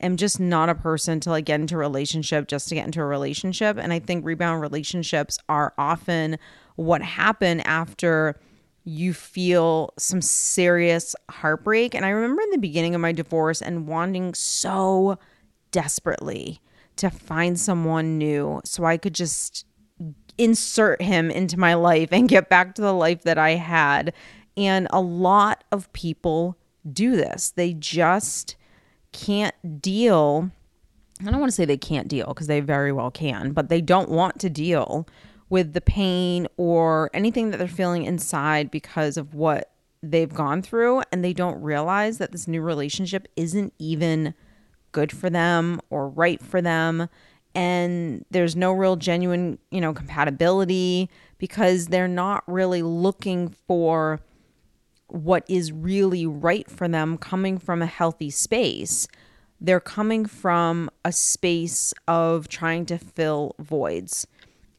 am 0.00 0.16
just 0.16 0.38
not 0.38 0.68
a 0.68 0.74
person 0.76 1.18
to 1.20 1.30
like 1.30 1.44
get 1.44 1.58
into 1.58 1.74
a 1.74 1.78
relationship 1.78 2.46
just 2.46 2.68
to 2.68 2.76
get 2.76 2.86
into 2.86 3.00
a 3.00 3.06
relationship. 3.06 3.76
And 3.76 3.92
I 3.92 3.98
think 3.98 4.24
rebound 4.24 4.60
relationships 4.60 5.36
are 5.48 5.74
often 5.76 6.38
what 6.76 7.02
happen 7.02 7.58
after 7.62 8.38
you 8.84 9.12
feel 9.12 9.92
some 9.98 10.22
serious 10.22 11.16
heartbreak. 11.28 11.96
And 11.96 12.06
I 12.06 12.10
remember 12.10 12.40
in 12.40 12.50
the 12.50 12.58
beginning 12.58 12.94
of 12.94 13.00
my 13.00 13.10
divorce 13.10 13.60
and 13.60 13.88
wanting 13.88 14.32
so 14.34 15.18
desperately 15.72 16.60
to 16.96 17.10
find 17.10 17.58
someone 17.58 18.16
new 18.16 18.60
so 18.64 18.84
I 18.84 18.96
could 18.96 19.12
just 19.12 19.65
insert 20.38 21.00
him 21.02 21.30
into 21.30 21.58
my 21.58 21.74
life 21.74 22.08
and 22.12 22.28
get 22.28 22.48
back 22.48 22.74
to 22.74 22.82
the 22.82 22.92
life 22.92 23.22
that 23.22 23.38
I 23.38 23.50
had. 23.50 24.12
And 24.56 24.86
a 24.90 25.00
lot 25.00 25.64
of 25.70 25.92
people 25.92 26.56
do 26.90 27.16
this. 27.16 27.50
They 27.50 27.72
just 27.74 28.56
can't 29.12 29.80
deal. 29.80 30.50
I 31.20 31.30
don't 31.30 31.40
want 31.40 31.50
to 31.50 31.56
say 31.56 31.64
they 31.64 31.76
can't 31.76 32.08
deal 32.08 32.28
because 32.28 32.46
they 32.46 32.60
very 32.60 32.92
well 32.92 33.10
can, 33.10 33.52
but 33.52 33.68
they 33.68 33.80
don't 33.80 34.10
want 34.10 34.38
to 34.40 34.50
deal 34.50 35.06
with 35.48 35.72
the 35.72 35.80
pain 35.80 36.46
or 36.56 37.10
anything 37.14 37.50
that 37.50 37.58
they're 37.58 37.68
feeling 37.68 38.04
inside 38.04 38.70
because 38.70 39.16
of 39.16 39.34
what 39.34 39.70
they've 40.02 40.32
gone 40.32 40.62
through. 40.62 41.02
And 41.12 41.24
they 41.24 41.32
don't 41.32 41.60
realize 41.62 42.18
that 42.18 42.32
this 42.32 42.48
new 42.48 42.60
relationship 42.60 43.28
isn't 43.36 43.72
even 43.78 44.34
good 44.92 45.12
for 45.12 45.30
them 45.30 45.80
or 45.90 46.08
right 46.08 46.42
for 46.42 46.60
them 46.62 47.08
and 47.56 48.22
there's 48.30 48.54
no 48.54 48.70
real 48.70 48.96
genuine, 48.96 49.58
you 49.70 49.80
know, 49.80 49.94
compatibility 49.94 51.08
because 51.38 51.86
they're 51.86 52.06
not 52.06 52.44
really 52.46 52.82
looking 52.82 53.48
for 53.48 54.20
what 55.06 55.42
is 55.48 55.72
really 55.72 56.26
right 56.26 56.70
for 56.70 56.86
them 56.86 57.16
coming 57.16 57.56
from 57.56 57.80
a 57.80 57.86
healthy 57.86 58.28
space. 58.28 59.08
They're 59.58 59.80
coming 59.80 60.26
from 60.26 60.90
a 61.02 61.12
space 61.12 61.94
of 62.06 62.46
trying 62.46 62.84
to 62.86 62.98
fill 62.98 63.54
voids. 63.58 64.26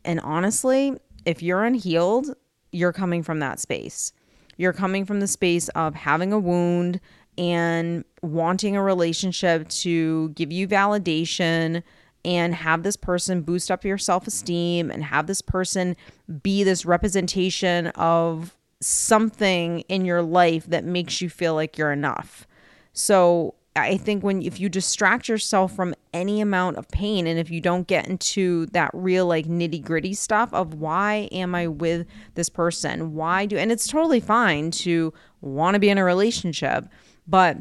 And 0.05 0.19
honestly, 0.19 0.93
if 1.25 1.41
you're 1.41 1.63
unhealed, 1.63 2.35
you're 2.71 2.93
coming 2.93 3.23
from 3.23 3.39
that 3.39 3.59
space. 3.59 4.13
You're 4.55 4.73
coming 4.73 5.03
from 5.03 5.19
the 5.19 5.27
space 5.27 5.67
of 5.69 5.95
having 5.95 6.31
a 6.31 6.37
wound 6.37 6.99
and 7.39 8.03
wanting 8.21 8.75
a 8.75 8.83
relationship 8.83 9.67
to 9.69 10.29
give 10.29 10.51
you 10.51 10.67
validation, 10.67 11.81
and 12.27 12.53
have 12.53 12.83
this 12.83 12.97
person 12.97 13.41
boost 13.41 13.71
up 13.71 13.85
your 13.85 13.97
self 13.97 14.27
esteem 14.27 14.91
and 14.91 15.05
have 15.05 15.27
this 15.27 15.41
person 15.41 15.95
be 16.43 16.61
this 16.61 16.85
representation 16.85 17.87
of 17.87 18.55
something 18.81 19.79
in 19.87 20.03
your 20.03 20.21
life 20.21 20.65
that 20.67 20.83
makes 20.83 21.21
you 21.21 21.29
feel 21.29 21.55
like 21.55 21.77
you're 21.77 21.93
enough. 21.93 22.45
So 22.91 23.55
I 23.77 23.95
think 23.95 24.23
when 24.23 24.41
if 24.41 24.59
you 24.59 24.67
distract 24.67 25.29
yourself 25.29 25.73
from 25.73 25.95
any 26.13 26.41
amount 26.41 26.75
of 26.75 26.89
pain 26.89 27.27
and 27.27 27.39
if 27.39 27.49
you 27.49 27.61
don't 27.61 27.87
get 27.87 28.07
into 28.07 28.65
that 28.67 28.91
real 28.93 29.25
like 29.25 29.45
nitty 29.45 29.81
gritty 29.81 30.13
stuff 30.13 30.53
of 30.53 30.73
why 30.73 31.29
am 31.31 31.55
I 31.55 31.67
with 31.67 32.07
this 32.35 32.49
person? 32.49 33.13
Why 33.13 33.45
do 33.45 33.57
and 33.57 33.71
it's 33.71 33.87
totally 33.87 34.19
fine 34.19 34.71
to 34.71 35.13
want 35.39 35.75
to 35.75 35.79
be 35.79 35.89
in 35.89 35.97
a 35.97 36.03
relationship, 36.03 36.87
but 37.25 37.57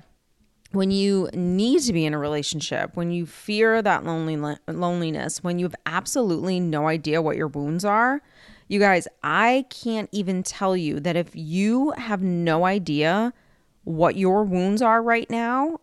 when 0.72 0.90
you 0.90 1.30
need 1.32 1.80
to 1.82 1.92
be 1.92 2.04
in 2.04 2.14
a 2.14 2.18
relationship, 2.18 2.96
when 2.96 3.10
you 3.10 3.26
fear 3.26 3.80
that 3.82 4.04
lonely, 4.04 4.36
loneliness, 4.66 5.42
when 5.42 5.58
you 5.58 5.64
have 5.64 5.76
absolutely 5.86 6.60
no 6.60 6.88
idea 6.88 7.22
what 7.22 7.36
your 7.36 7.48
wounds 7.48 7.84
are, 7.84 8.20
you 8.68 8.80
guys, 8.80 9.06
I 9.22 9.66
can't 9.70 10.08
even 10.12 10.42
tell 10.42 10.76
you 10.76 10.98
that 11.00 11.16
if 11.16 11.30
you 11.34 11.92
have 11.92 12.22
no 12.22 12.64
idea 12.64 13.32
what 13.84 14.16
your 14.16 14.42
wounds 14.42 14.82
are 14.82 15.00
right 15.02 15.30
now, 15.30 15.78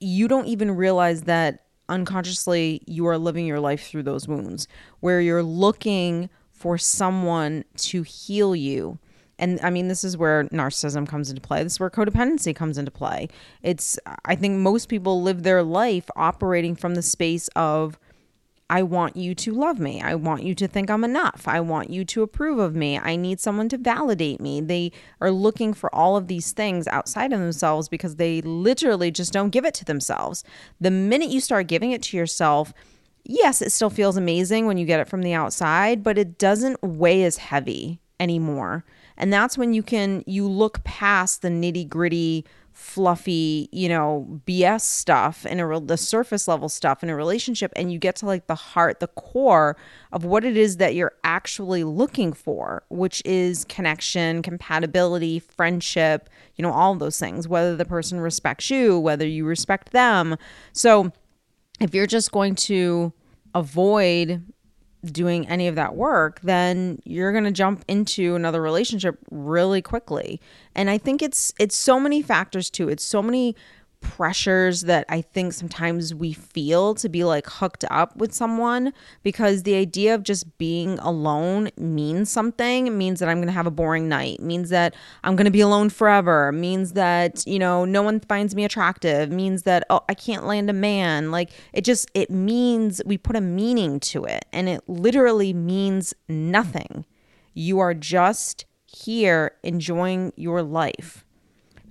you 0.00 0.28
don't 0.28 0.46
even 0.46 0.70
realize 0.70 1.22
that 1.22 1.64
unconsciously 1.88 2.82
you 2.86 3.06
are 3.06 3.18
living 3.18 3.46
your 3.46 3.60
life 3.60 3.88
through 3.88 4.04
those 4.04 4.28
wounds, 4.28 4.68
where 5.00 5.20
you're 5.20 5.42
looking 5.42 6.30
for 6.52 6.78
someone 6.78 7.64
to 7.76 8.02
heal 8.02 8.54
you 8.54 8.98
and 9.38 9.60
I 9.62 9.70
mean, 9.70 9.88
this 9.88 10.04
is 10.04 10.16
where 10.16 10.44
narcissism 10.44 11.08
comes 11.08 11.28
into 11.28 11.40
play. 11.40 11.62
This 11.62 11.74
is 11.74 11.80
where 11.80 11.90
codependency 11.90 12.54
comes 12.54 12.78
into 12.78 12.90
play. 12.90 13.28
It's, 13.62 13.98
I 14.24 14.36
think 14.36 14.58
most 14.58 14.88
people 14.88 15.22
live 15.22 15.42
their 15.42 15.62
life 15.62 16.08
operating 16.16 16.76
from 16.76 16.94
the 16.94 17.02
space 17.02 17.48
of, 17.56 17.98
I 18.70 18.82
want 18.82 19.16
you 19.16 19.34
to 19.34 19.52
love 19.52 19.78
me. 19.78 20.00
I 20.00 20.14
want 20.14 20.42
you 20.42 20.54
to 20.54 20.66
think 20.66 20.88
I'm 20.88 21.04
enough. 21.04 21.46
I 21.46 21.60
want 21.60 21.90
you 21.90 22.04
to 22.06 22.22
approve 22.22 22.58
of 22.58 22.74
me. 22.74 22.98
I 22.98 23.14
need 23.14 23.38
someone 23.38 23.68
to 23.68 23.78
validate 23.78 24.40
me. 24.40 24.60
They 24.60 24.90
are 25.20 25.30
looking 25.30 25.74
for 25.74 25.94
all 25.94 26.16
of 26.16 26.28
these 26.28 26.52
things 26.52 26.88
outside 26.88 27.32
of 27.32 27.40
themselves 27.40 27.88
because 27.88 28.16
they 28.16 28.40
literally 28.40 29.10
just 29.10 29.32
don't 29.32 29.50
give 29.50 29.66
it 29.66 29.74
to 29.74 29.84
themselves. 29.84 30.44
The 30.80 30.90
minute 30.90 31.28
you 31.28 31.40
start 31.40 31.66
giving 31.66 31.92
it 31.92 32.02
to 32.04 32.16
yourself, 32.16 32.72
yes, 33.22 33.60
it 33.60 33.70
still 33.70 33.90
feels 33.90 34.16
amazing 34.16 34.66
when 34.66 34.78
you 34.78 34.86
get 34.86 35.00
it 35.00 35.08
from 35.08 35.22
the 35.22 35.34
outside, 35.34 36.02
but 36.02 36.16
it 36.16 36.38
doesn't 36.38 36.82
weigh 36.82 37.22
as 37.24 37.36
heavy 37.36 38.00
anymore 38.18 38.84
and 39.16 39.32
that's 39.32 39.56
when 39.56 39.72
you 39.74 39.82
can 39.82 40.22
you 40.26 40.48
look 40.48 40.82
past 40.84 41.42
the 41.42 41.48
nitty-gritty 41.48 42.44
fluffy, 42.74 43.68
you 43.70 43.88
know, 43.88 44.40
BS 44.46 44.80
stuff 44.80 45.46
and 45.48 45.60
a 45.60 45.80
the 45.80 45.96
surface 45.96 46.48
level 46.48 46.68
stuff 46.68 47.04
in 47.04 47.08
a 47.08 47.14
relationship 47.14 47.72
and 47.76 47.92
you 47.92 48.00
get 48.00 48.16
to 48.16 48.26
like 48.26 48.48
the 48.48 48.56
heart, 48.56 48.98
the 48.98 49.06
core 49.06 49.76
of 50.12 50.24
what 50.24 50.44
it 50.44 50.56
is 50.56 50.78
that 50.78 50.94
you're 50.94 51.14
actually 51.22 51.84
looking 51.84 52.32
for, 52.32 52.82
which 52.88 53.22
is 53.24 53.64
connection, 53.66 54.42
compatibility, 54.42 55.38
friendship, 55.38 56.28
you 56.56 56.62
know, 56.62 56.72
all 56.72 56.96
those 56.96 57.18
things, 57.18 57.46
whether 57.46 57.76
the 57.76 57.84
person 57.84 58.18
respects 58.18 58.68
you, 58.70 58.98
whether 58.98 59.26
you 59.26 59.44
respect 59.44 59.92
them. 59.92 60.36
So, 60.72 61.12
if 61.80 61.94
you're 61.94 62.06
just 62.06 62.32
going 62.32 62.54
to 62.54 63.12
avoid 63.54 64.42
doing 65.12 65.48
any 65.48 65.68
of 65.68 65.74
that 65.74 65.94
work, 65.94 66.40
then 66.40 67.00
you're 67.04 67.32
going 67.32 67.44
to 67.44 67.50
jump 67.52 67.84
into 67.88 68.34
another 68.34 68.60
relationship 68.60 69.18
really 69.30 69.82
quickly. 69.82 70.40
And 70.74 70.90
I 70.90 70.98
think 70.98 71.22
it's 71.22 71.52
it's 71.58 71.76
so 71.76 72.00
many 72.00 72.22
factors 72.22 72.70
too. 72.70 72.88
It's 72.88 73.04
so 73.04 73.22
many 73.22 73.54
pressures 74.04 74.82
that 74.82 75.04
I 75.08 75.22
think 75.22 75.54
sometimes 75.54 76.14
we 76.14 76.32
feel 76.32 76.94
to 76.94 77.08
be 77.08 77.24
like 77.24 77.46
hooked 77.46 77.84
up 77.90 78.14
with 78.16 78.32
someone 78.32 78.92
because 79.22 79.64
the 79.64 79.74
idea 79.74 80.14
of 80.14 80.22
just 80.22 80.58
being 80.58 80.98
alone 81.00 81.70
means 81.76 82.30
something. 82.30 82.86
It 82.86 82.90
means 82.90 83.18
that 83.18 83.28
I'm 83.28 83.38
going 83.38 83.48
to 83.48 83.52
have 83.52 83.66
a 83.66 83.72
boring 83.72 84.08
night, 84.08 84.38
it 84.38 84.44
means 84.44 84.68
that 84.68 84.94
I'm 85.24 85.34
going 85.34 85.46
to 85.46 85.50
be 85.50 85.62
alone 85.62 85.88
forever, 85.88 86.50
it 86.50 86.52
means 86.52 86.92
that, 86.92 87.44
you 87.46 87.58
know, 87.58 87.84
no 87.84 88.02
one 88.02 88.20
finds 88.20 88.54
me 88.54 88.64
attractive, 88.64 89.32
it 89.32 89.34
means 89.34 89.62
that 89.62 89.84
oh, 89.90 90.02
I 90.08 90.14
can't 90.14 90.46
land 90.46 90.70
a 90.70 90.74
man. 90.74 91.30
Like 91.30 91.50
it 91.72 91.84
just 91.84 92.10
it 92.14 92.30
means 92.30 93.00
we 93.06 93.18
put 93.18 93.36
a 93.36 93.40
meaning 93.40 93.98
to 94.00 94.24
it 94.24 94.44
and 94.52 94.68
it 94.68 94.82
literally 94.86 95.52
means 95.52 96.14
nothing. 96.28 97.06
You 97.54 97.78
are 97.78 97.94
just 97.94 98.66
here 98.84 99.52
enjoying 99.62 100.32
your 100.36 100.62
life. 100.62 101.24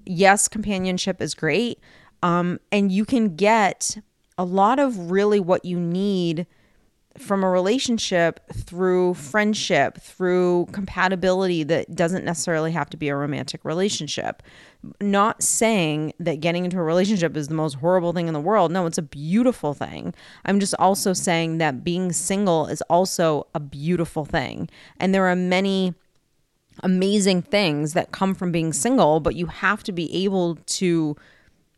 Yes, 0.05 0.47
companionship 0.47 1.21
is 1.21 1.33
great, 1.33 1.79
um, 2.23 2.59
and 2.71 2.91
you 2.91 3.05
can 3.05 3.35
get 3.35 3.97
a 4.37 4.45
lot 4.45 4.79
of 4.79 5.11
really 5.11 5.39
what 5.39 5.65
you 5.65 5.79
need 5.79 6.47
from 7.17 7.43
a 7.43 7.49
relationship 7.49 8.39
through 8.51 9.13
friendship, 9.13 10.01
through 10.01 10.67
compatibility 10.71 11.61
that 11.61 11.93
doesn't 11.93 12.25
necessarily 12.25 12.71
have 12.71 12.89
to 12.89 12.97
be 12.97 13.09
a 13.09 13.15
romantic 13.15 13.63
relationship. 13.63 14.41
Not 14.99 15.43
saying 15.43 16.13
that 16.19 16.39
getting 16.39 16.65
into 16.65 16.79
a 16.79 16.83
relationship 16.83 17.37
is 17.37 17.49
the 17.49 17.53
most 17.53 17.75
horrible 17.75 18.13
thing 18.13 18.27
in 18.27 18.33
the 18.33 18.39
world. 18.39 18.71
No, 18.71 18.87
it's 18.87 18.97
a 18.97 19.03
beautiful 19.03 19.75
thing. 19.75 20.15
I'm 20.45 20.59
just 20.59 20.73
also 20.79 21.13
saying 21.13 21.59
that 21.59 21.83
being 21.83 22.11
single 22.11 22.65
is 22.65 22.81
also 22.83 23.45
a 23.53 23.59
beautiful 23.59 24.25
thing. 24.25 24.69
And 24.97 25.13
there 25.13 25.27
are 25.27 25.35
many 25.35 25.93
amazing 26.81 27.43
things 27.43 27.93
that 27.93 28.11
come 28.11 28.33
from 28.33 28.51
being 28.51 28.73
single, 28.73 29.19
but 29.19 29.35
you 29.35 29.45
have 29.45 29.83
to 29.83 29.91
be 29.91 30.11
able 30.25 30.55
to 30.55 31.15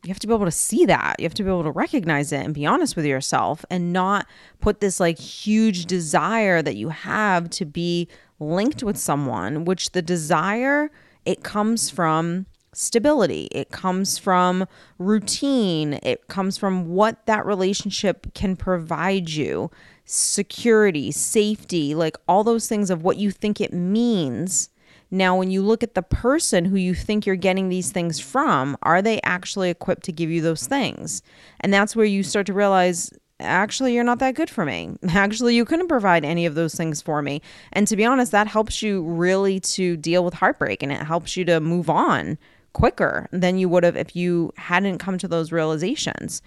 you 0.06 0.12
have 0.12 0.20
to 0.20 0.26
be 0.26 0.34
able 0.34 0.44
to 0.44 0.50
see 0.50 0.86
that. 0.86 1.16
You 1.18 1.24
have 1.24 1.34
to 1.34 1.42
be 1.42 1.50
able 1.50 1.64
to 1.64 1.70
recognize 1.70 2.32
it 2.32 2.44
and 2.44 2.54
be 2.54 2.64
honest 2.64 2.94
with 2.94 3.04
yourself 3.04 3.64
and 3.70 3.92
not 3.92 4.26
put 4.60 4.80
this 4.80 5.00
like 5.00 5.18
huge 5.18 5.86
desire 5.86 6.62
that 6.62 6.76
you 6.76 6.90
have 6.90 7.50
to 7.50 7.64
be 7.64 8.08
linked 8.38 8.82
with 8.82 8.96
someone, 8.96 9.64
which 9.64 9.92
the 9.92 10.02
desire 10.02 10.90
it 11.24 11.42
comes 11.42 11.90
from 11.90 12.46
stability, 12.72 13.48
it 13.52 13.70
comes 13.70 14.18
from 14.18 14.66
routine, 14.98 15.98
it 16.02 16.28
comes 16.28 16.56
from 16.58 16.88
what 16.88 17.24
that 17.26 17.44
relationship 17.44 18.32
can 18.34 18.54
provide 18.54 19.30
you 19.30 19.70
security, 20.04 21.10
safety, 21.10 21.94
like 21.94 22.16
all 22.28 22.44
those 22.44 22.68
things 22.68 22.90
of 22.90 23.02
what 23.02 23.16
you 23.16 23.30
think 23.30 23.60
it 23.60 23.72
means. 23.72 24.68
Now, 25.10 25.36
when 25.36 25.50
you 25.50 25.62
look 25.62 25.82
at 25.82 25.94
the 25.94 26.02
person 26.02 26.64
who 26.64 26.76
you 26.76 26.94
think 26.94 27.26
you're 27.26 27.36
getting 27.36 27.68
these 27.68 27.92
things 27.92 28.18
from, 28.18 28.76
are 28.82 29.00
they 29.00 29.20
actually 29.22 29.70
equipped 29.70 30.04
to 30.04 30.12
give 30.12 30.30
you 30.30 30.40
those 30.40 30.66
things? 30.66 31.22
And 31.60 31.72
that's 31.72 31.94
where 31.94 32.06
you 32.06 32.22
start 32.22 32.46
to 32.46 32.52
realize 32.52 33.12
actually 33.38 33.94
you're 33.94 34.04
not 34.04 34.18
that 34.18 34.34
good 34.34 34.50
for 34.50 34.64
me. 34.64 34.96
Actually, 35.08 35.54
you 35.54 35.64
couldn't 35.64 35.88
provide 35.88 36.24
any 36.24 36.46
of 36.46 36.54
those 36.54 36.74
things 36.74 37.02
for 37.02 37.20
me. 37.20 37.42
And 37.72 37.86
to 37.86 37.96
be 37.96 38.04
honest, 38.04 38.32
that 38.32 38.46
helps 38.46 38.82
you 38.82 39.02
really 39.02 39.60
to 39.60 39.96
deal 39.96 40.24
with 40.24 40.34
heartbreak 40.34 40.82
and 40.82 40.90
it 40.90 41.02
helps 41.02 41.36
you 41.36 41.44
to 41.44 41.60
move 41.60 41.90
on 41.90 42.38
quicker 42.72 43.28
than 43.32 43.58
you 43.58 43.68
would 43.68 43.84
have 43.84 43.96
if 43.96 44.16
you 44.16 44.52
hadn't 44.56 44.98
come 44.98 45.18
to 45.18 45.28
those 45.28 45.52
realizations. 45.52 46.42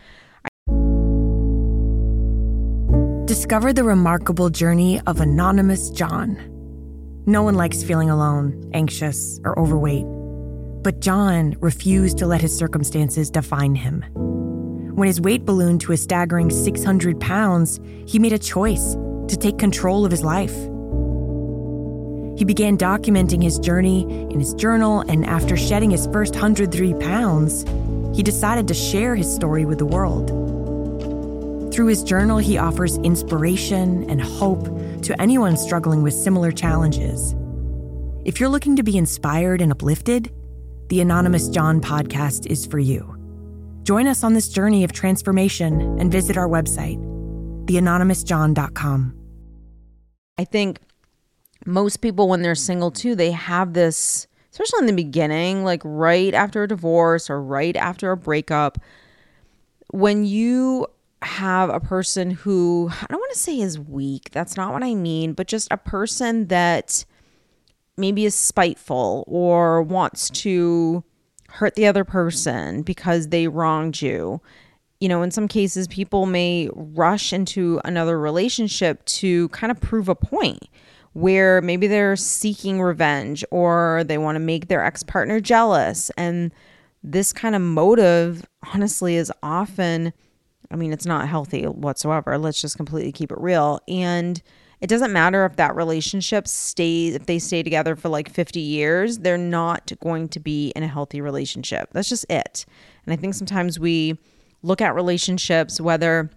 Discover 3.25 3.73
the 3.73 3.83
remarkable 3.83 4.49
journey 4.49 4.99
of 5.05 5.21
Anonymous 5.21 5.91
John. 5.91 6.58
No 7.29 7.43
one 7.43 7.53
likes 7.53 7.83
feeling 7.83 8.09
alone, 8.09 8.71
anxious, 8.73 9.39
or 9.45 9.57
overweight. 9.59 10.03
But 10.81 10.99
John 10.99 11.55
refused 11.59 12.17
to 12.17 12.25
let 12.25 12.41
his 12.41 12.57
circumstances 12.57 13.29
define 13.29 13.75
him. 13.75 14.01
When 14.95 15.05
his 15.05 15.21
weight 15.21 15.45
ballooned 15.45 15.81
to 15.81 15.91
a 15.91 15.97
staggering 15.97 16.49
600 16.49 17.19
pounds, 17.19 17.79
he 18.07 18.17
made 18.17 18.33
a 18.33 18.39
choice 18.39 18.95
to 19.27 19.37
take 19.39 19.59
control 19.59 20.05
of 20.05 20.11
his 20.11 20.23
life. 20.23 20.55
He 22.35 22.45
began 22.45 22.79
documenting 22.79 23.43
his 23.43 23.59
journey 23.59 24.01
in 24.31 24.39
his 24.39 24.55
journal, 24.55 25.01
and 25.01 25.23
after 25.27 25.55
shedding 25.55 25.91
his 25.91 26.07
first 26.07 26.33
103 26.33 26.95
pounds, 26.95 27.63
he 28.17 28.23
decided 28.23 28.67
to 28.69 28.73
share 28.73 29.15
his 29.15 29.31
story 29.31 29.65
with 29.65 29.77
the 29.77 29.85
world. 29.85 30.29
Through 31.71 31.87
his 31.89 32.01
journal, 32.01 32.39
he 32.39 32.57
offers 32.57 32.97
inspiration 32.97 34.09
and 34.09 34.19
hope 34.19 34.67
to 35.03 35.21
anyone 35.21 35.57
struggling 35.57 36.03
with 36.03 36.13
similar 36.13 36.51
challenges. 36.51 37.35
If 38.25 38.39
you're 38.39 38.49
looking 38.49 38.75
to 38.75 38.83
be 38.83 38.97
inspired 38.97 39.61
and 39.61 39.71
uplifted, 39.71 40.31
the 40.89 41.01
Anonymous 41.01 41.49
John 41.49 41.81
podcast 41.81 42.47
is 42.47 42.65
for 42.65 42.79
you. 42.79 43.15
Join 43.83 44.07
us 44.07 44.23
on 44.23 44.33
this 44.33 44.49
journey 44.49 44.83
of 44.83 44.91
transformation 44.91 45.99
and 45.99 46.11
visit 46.11 46.37
our 46.37 46.47
website, 46.47 46.97
theanonymousjohn.com. 47.65 49.15
I 50.37 50.43
think 50.45 50.79
most 51.65 51.97
people, 51.97 52.27
when 52.27 52.41
they're 52.41 52.55
single 52.55 52.91
too, 52.91 53.15
they 53.15 53.31
have 53.31 53.73
this, 53.73 54.27
especially 54.51 54.79
in 54.79 54.85
the 54.85 54.93
beginning, 54.93 55.63
like 55.63 55.81
right 55.83 56.33
after 56.33 56.63
a 56.63 56.67
divorce 56.67 57.29
or 57.29 57.41
right 57.41 57.75
after 57.75 58.11
a 58.11 58.17
breakup, 58.17 58.77
when 59.91 60.25
you 60.25 60.85
have 61.21 61.69
a 61.69 61.79
person 61.79 62.31
who 62.31 62.89
I 62.91 63.05
don't 63.09 63.19
want 63.19 63.33
to 63.33 63.39
say 63.39 63.59
is 63.59 63.79
weak. 63.79 64.29
That's 64.31 64.55
not 64.55 64.73
what 64.73 64.83
I 64.83 64.95
mean, 64.95 65.33
but 65.33 65.47
just 65.47 65.67
a 65.71 65.77
person 65.77 66.47
that 66.47 67.05
maybe 67.97 68.25
is 68.25 68.35
spiteful 68.35 69.25
or 69.27 69.81
wants 69.81 70.29
to 70.29 71.03
hurt 71.49 71.75
the 71.75 71.87
other 71.87 72.03
person 72.03 72.81
because 72.81 73.27
they 73.27 73.47
wronged 73.47 74.01
you. 74.01 74.41
You 74.99 75.09
know, 75.09 75.21
in 75.21 75.31
some 75.31 75.47
cases, 75.47 75.87
people 75.87 76.25
may 76.25 76.69
rush 76.73 77.33
into 77.33 77.81
another 77.85 78.19
relationship 78.19 79.03
to 79.05 79.49
kind 79.49 79.71
of 79.71 79.79
prove 79.79 80.09
a 80.09 80.15
point 80.15 80.67
where 81.13 81.61
maybe 81.61 81.87
they're 81.87 82.15
seeking 82.15 82.81
revenge 82.81 83.43
or 83.51 84.03
they 84.05 84.17
want 84.17 84.35
to 84.35 84.39
make 84.39 84.67
their 84.67 84.83
ex 84.83 85.03
partner 85.03 85.39
jealous. 85.39 86.11
And 86.17 86.53
this 87.03 87.33
kind 87.33 87.55
of 87.55 87.61
motive, 87.61 88.45
honestly, 88.73 89.15
is 89.15 89.31
often 89.41 90.13
I 90.71 90.75
mean, 90.75 90.93
it's 90.93 91.05
not 91.05 91.27
healthy 91.27 91.63
whatsoever. 91.63 92.37
Let's 92.37 92.61
just 92.61 92.77
completely 92.77 93.11
keep 93.11 93.31
it 93.31 93.39
real. 93.39 93.79
And 93.87 94.41
it 94.81 94.87
doesn't 94.87 95.11
matter 95.11 95.45
if 95.45 95.55
that 95.57 95.75
relationship 95.75 96.47
stays, 96.47 97.15
if 97.15 97.25
they 97.25 97.39
stay 97.39 97.63
together 97.63 97.95
for 97.95 98.07
like 98.09 98.29
50 98.29 98.59
years, 98.59 99.19
they're 99.19 99.37
not 99.37 99.91
going 100.01 100.29
to 100.29 100.39
be 100.39 100.69
in 100.75 100.83
a 100.83 100.87
healthy 100.87 101.21
relationship. 101.21 101.89
That's 101.91 102.09
just 102.09 102.25
it. 102.29 102.65
And 103.05 103.13
I 103.13 103.17
think 103.17 103.33
sometimes 103.33 103.79
we 103.79 104.17
look 104.61 104.81
at 104.81 104.95
relationships, 104.95 105.81
whether 105.81 106.29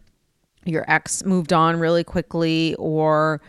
your 0.64 0.84
ex 0.88 1.24
moved 1.24 1.52
on 1.52 1.78
really 1.78 2.04
quickly 2.04 2.74
or 2.78 3.40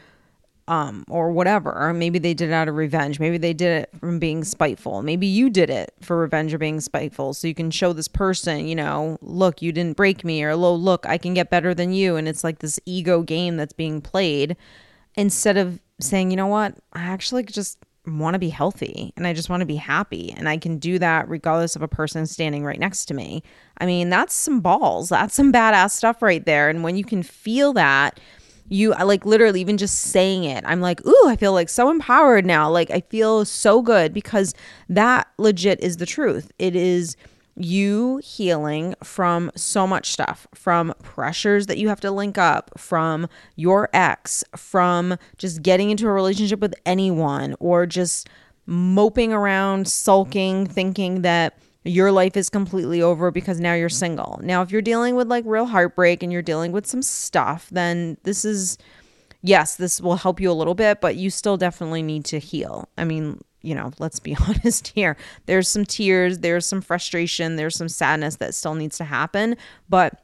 um, 0.68 1.04
or 1.10 1.32
whatever. 1.32 1.94
Maybe 1.94 2.20
they 2.20 2.34
did 2.34 2.50
it 2.50 2.54
out 2.54 2.68
of 2.68 2.76
revenge. 2.76 3.20
Maybe 3.20 3.38
they 3.38 3.54
did 3.54 3.84
it 3.84 4.00
from 4.00 4.20
being 4.20 4.44
spiteful. 4.44 5.02
Maybe 5.02 5.28
you 5.28 5.50
did 5.50 5.70
it 5.70 5.94
for 6.02 6.18
revenge 6.18 6.54
or 6.54 6.58
being 6.58 6.80
spiteful. 6.80 7.34
So 7.34 7.48
you 7.48 7.56
can 7.56 7.72
show 7.72 7.94
this 7.94 8.08
person, 8.08 8.68
you 8.68 8.76
know, 8.76 9.18
look, 9.22 9.62
you 9.62 9.72
didn't 9.72 9.98
break 9.98 10.24
me, 10.24 10.44
or 10.44 10.56
look, 10.56 11.06
I 11.06 11.18
can 11.18 11.34
get 11.34 11.50
better 11.50 11.74
than 11.74 11.94
you. 11.94 12.16
And 12.16 12.28
it's 12.28 12.44
like 12.44 12.60
this 12.60 12.80
ego 12.86 13.22
game 13.24 13.58
that's 13.58 13.74
being 13.74 14.02
played 14.02 14.56
instead 15.16 15.58
of 15.58 15.80
saying, 16.00 16.32
you 16.32 16.38
know 16.38 16.48
what, 16.48 16.76
I 16.94 17.04
actually 17.04 17.44
just 17.44 17.78
want 18.06 18.34
to 18.34 18.40
be 18.40 18.50
healthy 18.50 19.14
and 19.16 19.26
I 19.26 19.34
just 19.34 19.50
want 19.50 19.62
to 19.62 19.66
be 19.66 19.76
happy. 19.76 20.34
And 20.36 20.50
I 20.50 20.58
can 20.58 20.78
do 20.78 21.00
that 21.00 21.30
regardless 21.30 21.76
of 21.76 21.82
a 21.82 21.88
person 21.88 22.26
standing 22.26 22.66
right 22.66 22.80
next 22.80 23.06
to 23.06 23.14
me. 23.14 23.44
I 23.78 23.86
mean, 23.86 24.10
that's 24.10 24.34
some 24.34 24.60
balls. 24.60 25.10
That's 25.10 25.36
some 25.36 25.54
badass 25.54 25.92
stuff 25.92 26.22
right 26.22 26.46
there. 26.46 26.70
And 26.70 26.84
when 26.84 26.98
you 26.98 27.06
can 27.06 27.24
feel 27.24 27.74
that, 27.74 28.20
you 28.74 28.92
like 28.92 29.24
literally 29.26 29.62
even 29.62 29.78
just 29.78 30.00
saying 30.02 30.44
it 30.44 30.64
i'm 30.66 30.82
like 30.82 31.06
ooh 31.06 31.28
i 31.28 31.36
feel 31.36 31.54
like 31.54 31.70
so 31.70 31.90
empowered 31.90 32.46
now. 32.46 32.70
Like 32.70 32.90
i 32.90 33.02
feel 33.02 33.46
so 33.46 33.82
good 33.82 34.14
because 34.14 34.54
that 34.90 35.28
legit 35.38 35.80
is 35.82 35.98
the 35.98 36.06
truth. 36.06 36.52
It 36.58 36.76
is 36.76 37.16
you 37.56 38.18
healing 38.24 38.96
from 39.04 39.52
so 39.56 39.86
much 39.86 40.12
stuff 40.12 40.48
from 40.56 40.92
pressures 41.04 41.68
that 41.68 41.78
you 41.78 41.88
have 41.88 42.02
to 42.02 42.10
link 42.10 42.38
up 42.38 42.72
from 42.78 43.28
your 43.56 43.90
ex 43.94 44.44
from 44.56 45.18
just 45.38 45.62
getting 45.62 45.92
into 45.92 46.08
a 46.08 46.12
relationship 46.12 46.60
with 46.60 46.74
anyone 46.86 47.56
or 47.60 47.86
just 47.86 48.28
moping 48.66 49.32
around 49.32 49.88
sulking 49.88 50.66
thinking 50.66 51.22
that 51.22 51.60
your 51.84 52.12
life 52.12 52.38
is 52.38 52.50
completely 52.50 53.02
over 53.02 53.32
because 53.32 53.60
now 53.60 53.74
you're 53.74 53.90
single. 53.90 54.40
Now, 54.42 54.62
if 54.62 54.72
you're 54.72 54.82
dealing 54.82 55.16
with 55.16 55.28
like 55.28 55.44
real 55.46 55.66
heartbreak 55.66 56.24
and 56.24 56.32
you're 56.32 56.42
dealing 56.42 56.72
with 56.72 56.86
some 56.86 57.02
stuff, 57.02 57.68
then 57.72 58.18
this 58.24 58.46
is, 58.46 58.78
yes, 59.42 59.76
this 59.76 60.00
will 60.00 60.16
help 60.16 60.40
you 60.40 60.50
a 60.50 60.54
little 60.54 60.76
bit, 60.76 61.02
but 61.02 61.16
you 61.16 61.30
still 61.30 61.58
definitely 61.58 62.02
need 62.02 62.26
to 62.26 62.40
heal. 62.40 62.88
I 62.98 63.04
mean, 63.04 63.42
you 63.62 63.76
know, 63.76 63.92
let's 64.00 64.20
be 64.20 64.36
honest 64.48 64.90
here. 64.90 65.18
There's 65.46 65.68
some 65.68 65.86
tears, 65.86 66.40
there's 66.40 66.66
some 66.66 66.82
frustration, 66.82 67.58
there's 67.58 67.76
some 67.76 67.90
sadness 67.90 68.38
that 68.38 68.56
still 68.56 68.76
needs 68.76 68.98
to 68.98 69.04
happen, 69.04 69.58
but 69.90 70.20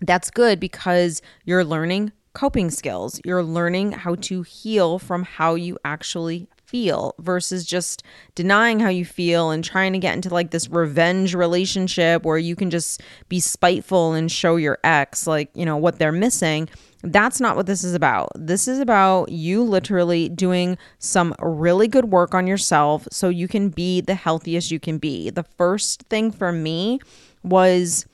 that's 0.00 0.30
good 0.30 0.58
because 0.58 1.20
you're 1.44 1.64
learning 1.64 2.12
coping 2.32 2.70
skills. 2.70 3.20
You're 3.24 3.42
learning 3.42 3.92
how 3.92 4.14
to 4.16 4.42
heal 4.42 4.98
from 4.98 5.24
how 5.24 5.54
you 5.54 5.78
actually 5.84 6.48
feel 6.70 7.14
versus 7.18 7.64
just 7.66 8.02
denying 8.34 8.78
how 8.78 8.88
you 8.88 9.04
feel 9.04 9.50
and 9.50 9.64
trying 9.64 9.92
to 9.92 9.98
get 9.98 10.14
into 10.14 10.30
like 10.30 10.50
this 10.50 10.68
revenge 10.68 11.34
relationship 11.34 12.24
where 12.24 12.38
you 12.38 12.54
can 12.54 12.70
just 12.70 13.02
be 13.28 13.40
spiteful 13.40 14.12
and 14.12 14.30
show 14.30 14.56
your 14.56 14.78
ex 14.84 15.26
like, 15.26 15.50
you 15.54 15.66
know, 15.66 15.76
what 15.76 15.98
they're 15.98 16.12
missing. 16.12 16.68
That's 17.02 17.40
not 17.40 17.56
what 17.56 17.66
this 17.66 17.82
is 17.82 17.94
about. 17.94 18.30
This 18.36 18.68
is 18.68 18.78
about 18.78 19.32
you 19.32 19.64
literally 19.64 20.28
doing 20.28 20.78
some 20.98 21.34
really 21.40 21.88
good 21.88 22.06
work 22.06 22.34
on 22.34 22.46
yourself 22.46 23.08
so 23.10 23.28
you 23.28 23.48
can 23.48 23.70
be 23.70 24.00
the 24.00 24.14
healthiest 24.14 24.70
you 24.70 24.78
can 24.78 24.98
be. 24.98 25.30
The 25.30 25.42
first 25.42 26.04
thing 26.04 26.30
for 26.30 26.52
me 26.52 27.00
was 27.42 28.06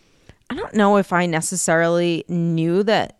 I 0.48 0.54
don't 0.54 0.74
know 0.74 0.96
if 0.96 1.12
I 1.12 1.26
necessarily 1.26 2.24
knew 2.28 2.82
that 2.84 3.18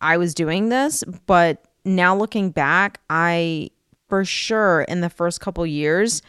I 0.00 0.16
was 0.16 0.34
doing 0.34 0.70
this, 0.70 1.04
but 1.26 1.64
now 1.84 2.16
looking 2.16 2.50
back, 2.50 3.00
I 3.10 3.70
for 4.12 4.26
sure 4.26 4.82
in 4.82 5.00
the 5.00 5.08
first 5.08 5.40
couple 5.40 5.64
years 5.64 6.20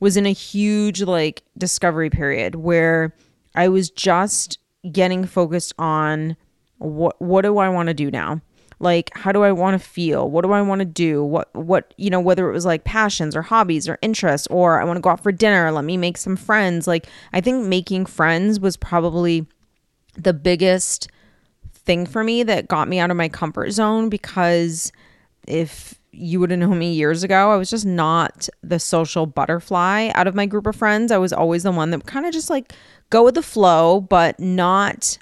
was 0.00 0.16
in 0.16 0.26
a 0.26 0.32
huge 0.32 1.02
like 1.02 1.44
discovery 1.56 2.10
period 2.10 2.56
where 2.56 3.14
I 3.54 3.68
was 3.68 3.90
just 3.90 4.58
getting 4.90 5.24
focused 5.24 5.72
on 5.78 6.36
what 6.78 7.22
what 7.22 7.42
do 7.42 7.58
I 7.58 7.68
want 7.68 7.86
to 7.86 7.94
do 7.94 8.10
now? 8.10 8.40
Like 8.80 9.16
how 9.16 9.30
do 9.30 9.44
I 9.44 9.52
want 9.52 9.80
to 9.80 9.88
feel? 9.88 10.28
What 10.28 10.42
do 10.42 10.50
I 10.50 10.62
want 10.62 10.80
to 10.80 10.84
do? 10.84 11.22
What 11.22 11.54
what 11.54 11.94
you 11.96 12.10
know 12.10 12.18
whether 12.18 12.50
it 12.50 12.52
was 12.52 12.66
like 12.66 12.82
passions 12.82 13.36
or 13.36 13.42
hobbies 13.42 13.88
or 13.88 14.00
interests 14.02 14.48
or 14.48 14.80
I 14.80 14.84
want 14.84 14.96
to 14.96 15.00
go 15.00 15.10
out 15.10 15.22
for 15.22 15.30
dinner, 15.30 15.70
let 15.70 15.84
me 15.84 15.96
make 15.96 16.16
some 16.16 16.34
friends. 16.34 16.88
Like 16.88 17.06
I 17.32 17.40
think 17.40 17.64
making 17.64 18.06
friends 18.06 18.58
was 18.58 18.76
probably 18.76 19.46
the 20.14 20.32
biggest 20.32 21.06
thing 21.72 22.04
for 22.04 22.24
me 22.24 22.42
that 22.42 22.66
got 22.66 22.88
me 22.88 22.98
out 22.98 23.12
of 23.12 23.16
my 23.16 23.28
comfort 23.28 23.70
zone 23.70 24.08
because 24.08 24.90
if 25.46 26.01
you 26.12 26.38
would 26.40 26.50
have 26.50 26.60
known 26.60 26.78
me 26.78 26.92
years 26.92 27.22
ago, 27.22 27.50
I 27.50 27.56
was 27.56 27.70
just 27.70 27.86
not 27.86 28.48
the 28.62 28.78
social 28.78 29.26
butterfly 29.26 30.10
out 30.14 30.26
of 30.26 30.34
my 30.34 30.46
group 30.46 30.66
of 30.66 30.76
friends. 30.76 31.10
I 31.10 31.18
was 31.18 31.32
always 31.32 31.62
the 31.62 31.72
one 31.72 31.90
that 31.90 32.06
kind 32.06 32.26
of 32.26 32.32
just 32.32 32.50
like 32.50 32.72
go 33.10 33.24
with 33.24 33.34
the 33.34 33.42
flow, 33.42 34.00
but 34.00 34.38
not 34.38 35.18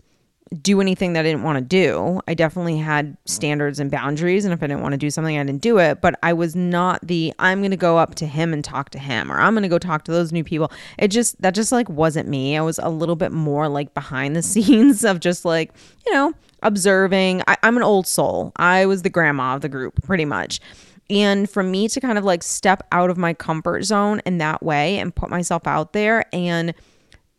do 0.63 0.81
anything 0.81 1.13
that 1.13 1.21
I 1.21 1.23
didn't 1.23 1.45
want 1.45 1.59
to 1.59 1.65
do. 1.65 2.21
I 2.27 2.35
definitely 2.35 2.77
had 2.77 3.17
standards 3.25 3.79
and 3.79 3.89
boundaries. 3.89 4.45
And 4.45 4.53
if 4.53 4.63
I 4.63 4.67
didn't 4.67 4.83
want 4.83 4.93
to 4.93 4.99
do 4.99 5.09
something, 5.09 5.39
I 5.39 5.45
didn't 5.45 5.63
do 5.63 5.79
it. 5.79 6.01
But 6.01 6.19
I 6.25 6.33
was 6.33 6.57
not 6.57 7.07
the, 7.07 7.33
I'm 7.39 7.61
going 7.61 7.71
to 7.71 7.77
go 7.77 7.99
up 7.99 8.17
to 8.17 8.27
him 8.27 8.53
and 8.53 8.65
talk 8.65 8.91
to 8.91 8.99
him, 8.99 9.31
or 9.31 9.39
I'm 9.39 9.55
going 9.55 9.63
to 9.63 9.69
go 9.69 9.79
talk 9.79 10.05
to 10.05 10.13
those 10.13 10.33
new 10.33 10.43
people. 10.43 10.73
It 10.99 11.09
just, 11.09 11.41
that 11.41 11.55
just 11.55 11.71
like 11.71 11.89
wasn't 11.89 12.29
me. 12.29 12.57
I 12.57 12.63
was 12.63 12.81
a 12.81 12.89
little 12.89 13.15
bit 13.15 13.31
more 13.31 13.69
like 13.69 13.95
behind 13.95 14.35
the 14.35 14.43
scenes 14.51 15.05
of 15.05 15.21
just 15.21 15.45
like, 15.45 15.73
you 16.05 16.13
know, 16.13 16.33
observing. 16.65 17.43
I, 17.47 17.57
I'm 17.63 17.77
an 17.77 17.85
old 17.85 18.09
soul. 18.09 18.51
I 18.57 18.87
was 18.87 19.03
the 19.03 19.11
grandma 19.11 19.55
of 19.55 19.61
the 19.61 19.69
group 19.69 20.03
pretty 20.03 20.25
much. 20.25 20.61
And 21.09 21.49
for 21.49 21.63
me 21.63 21.89
to 21.89 22.01
kind 22.01 22.19
of 22.19 22.25
like 22.25 22.43
step 22.43 22.87
out 22.91 23.11
of 23.11 23.17
my 23.17 23.35
comfort 23.35 23.83
zone 23.83 24.21
in 24.27 24.39
that 24.39 24.63
way 24.63 24.99
and 24.99 25.15
put 25.15 25.31
myself 25.31 25.67
out 25.67 25.93
there 25.93 26.25
and 26.33 26.75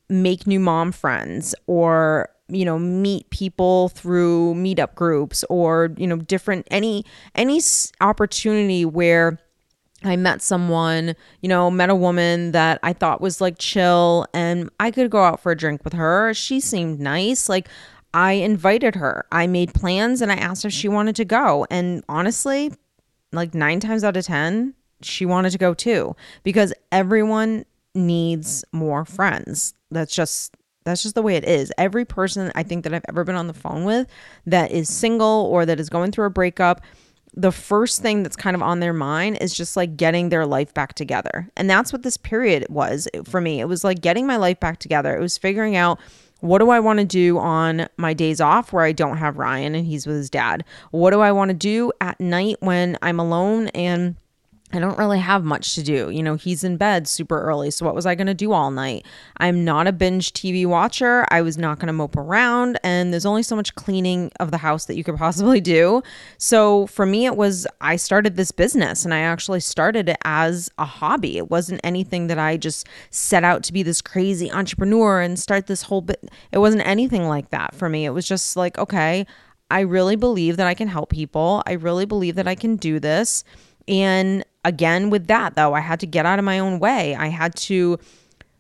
make 0.10 0.46
new 0.46 0.60
mom 0.60 0.92
friends 0.92 1.56
or 1.68 2.30
you 2.52 2.66
know 2.66 2.78
meet 2.78 3.30
people 3.30 3.90
through 3.90 4.54
meetup 4.56 4.96
groups 4.96 5.44
or 5.50 5.94
you 5.98 6.06
know 6.06 6.18
different 6.18 6.68
any 6.70 7.06
any 7.36 7.60
opportunity 8.02 8.86
where 8.86 9.40
I 10.04 10.16
met 10.16 10.42
someone, 10.42 11.16
you 11.42 11.50
know, 11.50 11.70
met 11.70 11.90
a 11.92 11.96
woman 11.96 12.54
that 12.54 12.80
I 12.82 12.94
thought 12.94 13.22
was 13.22 13.40
like 13.40 13.60
chill 13.60 14.26
and 14.34 14.70
I 14.80 14.90
could 14.90 15.12
go 15.12 15.24
out 15.24 15.40
for 15.40 15.52
a 15.52 15.56
drink 15.56 15.84
with 15.84 15.94
her. 15.94 16.34
She 16.34 16.60
seemed 16.60 17.00
nice. 17.00 17.48
Like 17.48 17.70
I 18.14 18.34
invited 18.34 18.96
her. 18.96 19.26
I 19.32 19.48
made 19.48 19.74
plans 19.74 20.22
and 20.22 20.32
I 20.32 20.36
asked 20.36 20.66
if 20.66 20.74
she 20.74 20.88
wanted 20.88 21.16
to 21.18 21.26
go. 21.26 21.68
And 21.70 22.04
honestly, 22.10 22.74
like 23.32 23.54
9 23.54 23.80
times 23.80 24.04
out 24.04 24.18
of 24.18 24.26
10, 24.26 24.74
she 25.02 25.26
wanted 25.26 25.52
to 25.52 25.58
go 25.58 25.74
too 25.74 26.16
because 26.44 26.74
everyone 26.92 27.66
needs 27.94 28.66
more 28.72 29.06
friends. 29.06 29.74
That's 29.92 30.16
just 30.16 30.56
that's 30.84 31.04
just 31.04 31.16
the 31.16 31.22
way 31.22 31.36
it 31.36 31.46
is. 31.46 31.72
Every 31.78 32.06
person 32.06 32.52
I 32.56 32.64
think 32.64 32.84
that 32.84 32.94
I've 32.94 33.06
ever 33.10 33.24
been 33.24 33.36
on 33.36 33.48
the 33.48 33.54
phone 33.54 33.84
with 33.84 34.08
that 34.46 34.72
is 34.72 34.90
single 34.90 35.48
or 35.52 35.66
that 35.66 35.80
is 35.80 35.90
going 35.90 36.12
through 36.12 36.26
a 36.26 36.32
breakup, 36.32 36.82
the 37.34 37.52
first 37.52 38.02
thing 38.02 38.24
that's 38.24 38.36
kind 38.36 38.56
of 38.56 38.62
on 38.62 38.80
their 38.80 38.94
mind 38.94 39.38
is 39.40 39.54
just 39.54 39.78
like 39.78 39.96
getting 39.96 40.30
their 40.30 40.46
life 40.46 40.74
back 40.74 40.94
together. 40.94 41.50
And 41.56 41.70
that's 41.70 41.94
what 41.94 42.04
this 42.04 42.18
period 42.18 42.66
was 42.70 43.08
for 43.24 43.40
me. 43.40 43.62
It 43.62 43.66
was 43.66 43.84
like 43.84 44.02
getting 44.02 44.28
my 44.28 44.38
life 44.38 44.60
back 44.60 44.80
together. 44.80 45.16
It 45.16 45.22
was 45.22 45.38
figuring 45.38 45.76
out 45.76 46.00
what 46.42 46.58
do 46.58 46.72
I 46.72 46.80
want 46.80 47.00
to 47.00 47.06
do 47.06 47.38
on 47.38 47.88
my 47.98 48.14
days 48.14 48.42
off 48.42 48.74
where 48.74 48.84
I 48.84 48.92
don't 48.92 49.18
have 49.18 49.38
Ryan 49.38 49.76
and 49.76 49.86
he's 49.86 50.08
with 50.08 50.16
his 50.16 50.30
dad? 50.30 50.66
What 50.90 51.12
do 51.12 51.22
I 51.22 51.32
want 51.32 51.50
to 51.50 51.54
do 51.56 51.92
at 52.02 52.20
night 52.20 52.58
when 52.60 52.98
I'm 53.02 53.20
alone 53.20 53.68
and 53.70 54.16
I 54.74 54.80
don't 54.80 54.98
really 54.98 55.20
have 55.20 55.44
much 55.44 55.76
to 55.76 55.84
do. 55.84 56.10
You 56.10 56.24
know, 56.24 56.36
he's 56.36 56.64
in 56.64 56.78
bed 56.78 57.08
super 57.08 57.42
early. 57.42 57.72
So, 57.72 57.86
what 57.86 57.96
was 57.96 58.06
I 58.06 58.16
going 58.16 58.28
to 58.28 58.34
do 58.34 58.52
all 58.52 58.72
night? 58.72 59.06
I'm 59.38 59.64
not 59.66 59.88
a 59.88 59.92
binge 59.92 60.34
TV 60.34 60.66
watcher. 60.66 61.26
I 61.30 61.42
was 61.42 61.58
not 61.58 61.80
going 61.80 61.88
to 61.88 61.94
mope 61.94 62.16
around. 62.16 62.80
And 62.84 63.12
there's 63.12 63.26
only 63.26 63.44
so 63.44 63.56
much 63.56 63.76
cleaning 63.76 64.32
of 64.40 64.52
the 64.52 64.58
house 64.58 64.86
that 64.86 64.96
you 64.96 65.04
could 65.04 65.18
possibly 65.18 65.62
do. 65.62 66.02
So, 66.38 66.88
for 66.88 67.06
me, 67.06 67.26
it 67.26 67.36
was 67.36 67.68
I 67.80 67.96
started 67.96 68.36
this 68.36 68.52
business 68.52 69.06
and 69.06 69.14
I 69.14 69.20
actually 69.20 69.60
started 69.60 70.10
it 70.10 70.18
as 70.24 70.70
a 70.78 70.86
hobby. 70.86 71.38
It 71.38 71.50
wasn't 71.50 71.82
anything 71.84 72.28
that 72.28 72.40
I 72.40 72.58
just 72.58 72.88
set 73.10 73.44
out 73.44 73.64
to 73.64 73.74
be 73.74 73.84
this 73.84 74.02
crazy 74.02 74.52
entrepreneur 74.52 75.22
and 75.22 75.40
start 75.40 75.68
this 75.68 75.84
whole 75.84 76.02
bit. 76.02 76.30
It 76.52 76.60
wasn't 76.60 76.86
anything 76.86 77.28
like 77.28 77.50
that 77.50 77.76
for 77.76 77.90
me. 77.90 78.06
It 78.06 78.12
was 78.12 78.28
just 78.28 78.56
like, 78.56 78.78
okay, 78.78 79.26
I 79.72 79.82
really 79.82 80.18
believe 80.18 80.58
that 80.58 80.68
I 80.68 80.74
can 80.74 80.90
help 80.90 81.10
people. 81.10 81.64
I 81.66 81.74
really 81.74 82.06
believe 82.06 82.36
that 82.36 82.48
I 82.48 82.56
can 82.56 82.76
do 82.76 83.00
this. 83.00 83.46
And 83.88 84.44
again, 84.64 85.10
with 85.10 85.28
that 85.28 85.56
though, 85.56 85.74
I 85.74 85.80
had 85.80 86.00
to 86.02 86.08
get 86.08 86.26
out 86.26 86.40
of 86.40 86.46
my 86.46 86.60
own 86.60 86.80
way. 86.80 87.16
I 87.16 87.28
had 87.28 87.56
to 87.56 88.00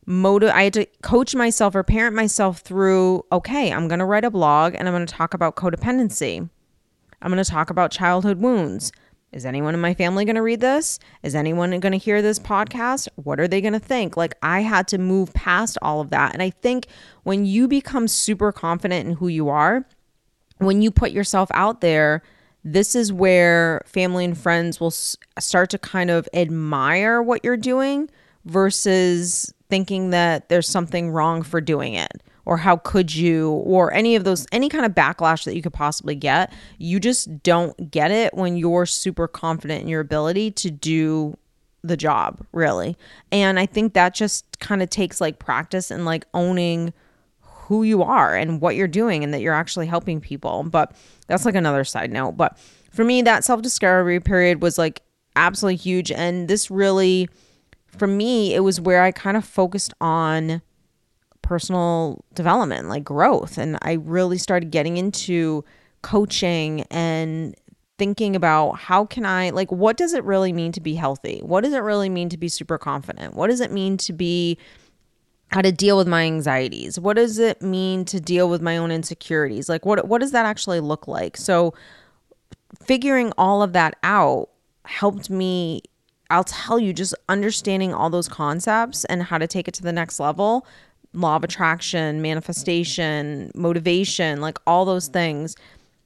motive 0.05 0.49
I 0.49 0.63
had 0.63 0.73
to 0.73 0.85
coach 1.03 1.35
myself 1.35 1.75
or 1.75 1.83
parent 1.83 2.15
myself 2.15 2.59
through, 2.59 3.25
okay, 3.31 3.71
I'm 3.71 3.87
going 3.87 3.99
to 3.99 4.05
write 4.05 4.25
a 4.25 4.31
blog 4.31 4.75
and 4.75 4.87
I'm 4.87 4.93
going 4.93 5.05
to 5.05 5.13
talk 5.13 5.33
about 5.33 5.55
codependency. 5.55 6.49
I'm 7.21 7.31
going 7.31 7.43
to 7.43 7.49
talk 7.49 7.69
about 7.69 7.91
childhood 7.91 8.39
wounds. 8.39 8.91
Is 9.31 9.45
anyone 9.45 9.73
in 9.73 9.79
my 9.79 9.93
family 9.93 10.25
going 10.25 10.35
to 10.35 10.41
read 10.41 10.59
this? 10.59 10.99
Is 11.23 11.35
anyone 11.35 11.79
going 11.79 11.93
to 11.93 11.97
hear 11.97 12.21
this 12.21 12.39
podcast? 12.39 13.07
What 13.15 13.39
are 13.39 13.47
they 13.47 13.61
going 13.61 13.73
to 13.73 13.79
think? 13.79 14.17
Like, 14.17 14.35
I 14.41 14.59
had 14.61 14.89
to 14.89 14.97
move 14.97 15.33
past 15.33 15.77
all 15.81 16.01
of 16.01 16.09
that. 16.09 16.33
And 16.33 16.41
I 16.41 16.49
think 16.49 16.87
when 17.23 17.45
you 17.45 17.67
become 17.69 18.09
super 18.09 18.51
confident 18.51 19.07
in 19.07 19.13
who 19.15 19.29
you 19.29 19.47
are, 19.47 19.87
when 20.57 20.81
you 20.81 20.91
put 20.91 21.11
yourself 21.11 21.49
out 21.53 21.79
there, 21.79 22.23
this 22.63 22.95
is 22.95 23.11
where 23.11 23.81
family 23.85 24.25
and 24.25 24.37
friends 24.37 24.79
will 24.79 24.87
s- 24.87 25.17
start 25.39 25.69
to 25.71 25.77
kind 25.77 26.09
of 26.09 26.27
admire 26.33 27.21
what 27.21 27.43
you're 27.43 27.57
doing 27.57 28.09
versus 28.45 29.53
thinking 29.69 30.09
that 30.11 30.49
there's 30.49 30.67
something 30.67 31.11
wrong 31.11 31.41
for 31.41 31.61
doing 31.61 31.93
it 31.93 32.21
or 32.45 32.57
how 32.57 32.77
could 32.77 33.13
you 33.13 33.51
or 33.51 33.93
any 33.93 34.15
of 34.15 34.23
those 34.23 34.45
any 34.51 34.69
kind 34.69 34.85
of 34.85 34.93
backlash 34.93 35.45
that 35.45 35.55
you 35.55 35.61
could 35.61 35.73
possibly 35.73 36.15
get. 36.15 36.51
You 36.77 36.99
just 36.99 37.43
don't 37.43 37.91
get 37.91 38.11
it 38.11 38.33
when 38.33 38.57
you're 38.57 38.85
super 38.85 39.27
confident 39.27 39.81
in 39.83 39.87
your 39.87 40.01
ability 40.01 40.51
to 40.51 40.71
do 40.71 41.37
the 41.83 41.97
job 41.97 42.45
really. 42.51 42.97
And 43.31 43.59
i 43.59 43.65
think 43.65 43.93
that 43.93 44.13
just 44.13 44.59
kind 44.59 44.81
of 44.81 44.89
takes 44.89 45.21
like 45.21 45.39
practice 45.39 45.89
and 45.89 46.05
like 46.05 46.25
owning 46.33 46.93
who 47.71 47.83
you 47.83 48.03
are 48.03 48.35
and 48.35 48.59
what 48.59 48.75
you're 48.75 48.85
doing 48.85 49.23
and 49.23 49.33
that 49.33 49.39
you're 49.39 49.53
actually 49.53 49.87
helping 49.87 50.19
people. 50.19 50.63
But 50.63 50.93
that's 51.27 51.45
like 51.45 51.55
another 51.55 51.85
side 51.85 52.11
note. 52.11 52.33
But 52.33 52.57
for 52.91 53.05
me, 53.05 53.21
that 53.21 53.45
self 53.45 53.61
discovery 53.61 54.19
period 54.19 54.61
was 54.61 54.77
like 54.77 55.01
absolutely 55.37 55.77
huge. 55.77 56.11
And 56.11 56.49
this 56.49 56.69
really, 56.69 57.29
for 57.87 58.07
me, 58.07 58.53
it 58.53 58.59
was 58.59 58.81
where 58.81 59.01
I 59.01 59.13
kind 59.13 59.37
of 59.37 59.45
focused 59.45 59.93
on 60.01 60.61
personal 61.43 62.25
development, 62.33 62.89
like 62.89 63.05
growth. 63.05 63.57
And 63.57 63.77
I 63.83 63.93
really 63.93 64.37
started 64.37 64.69
getting 64.69 64.97
into 64.97 65.63
coaching 66.01 66.81
and 66.91 67.55
thinking 67.97 68.35
about 68.35 68.79
how 68.79 69.05
can 69.05 69.25
I, 69.25 69.51
like, 69.51 69.71
what 69.71 69.95
does 69.95 70.11
it 70.11 70.25
really 70.25 70.51
mean 70.51 70.73
to 70.73 70.81
be 70.81 70.95
healthy? 70.95 71.39
What 71.41 71.63
does 71.63 71.71
it 71.71 71.79
really 71.79 72.09
mean 72.09 72.27
to 72.27 72.37
be 72.37 72.49
super 72.49 72.77
confident? 72.77 73.33
What 73.33 73.47
does 73.47 73.61
it 73.61 73.71
mean 73.71 73.95
to 73.95 74.11
be 74.11 74.57
how 75.51 75.61
to 75.61 75.71
deal 75.71 75.97
with 75.97 76.07
my 76.07 76.23
anxieties. 76.23 76.99
What 76.99 77.17
does 77.17 77.37
it 77.37 77.61
mean 77.61 78.05
to 78.05 78.19
deal 78.19 78.49
with 78.49 78.61
my 78.61 78.77
own 78.77 78.91
insecurities? 78.91 79.67
Like 79.67 79.85
what 79.85 80.07
what 80.07 80.21
does 80.21 80.31
that 80.31 80.45
actually 80.45 80.79
look 80.79 81.07
like? 81.07 81.37
So 81.37 81.73
figuring 82.81 83.33
all 83.37 83.61
of 83.61 83.73
that 83.73 83.95
out 84.03 84.49
helped 84.85 85.29
me 85.29 85.83
I'll 86.29 86.45
tell 86.45 86.79
you 86.79 86.93
just 86.93 87.13
understanding 87.27 87.93
all 87.93 88.09
those 88.09 88.29
concepts 88.29 89.03
and 89.05 89.21
how 89.21 89.37
to 89.37 89.47
take 89.47 89.67
it 89.67 89.73
to 89.75 89.83
the 89.83 89.91
next 89.91 90.17
level, 90.17 90.65
law 91.13 91.35
of 91.35 91.43
attraction, 91.43 92.21
manifestation, 92.21 93.51
motivation, 93.53 94.39
like 94.39 94.57
all 94.65 94.85
those 94.85 95.09
things. 95.09 95.57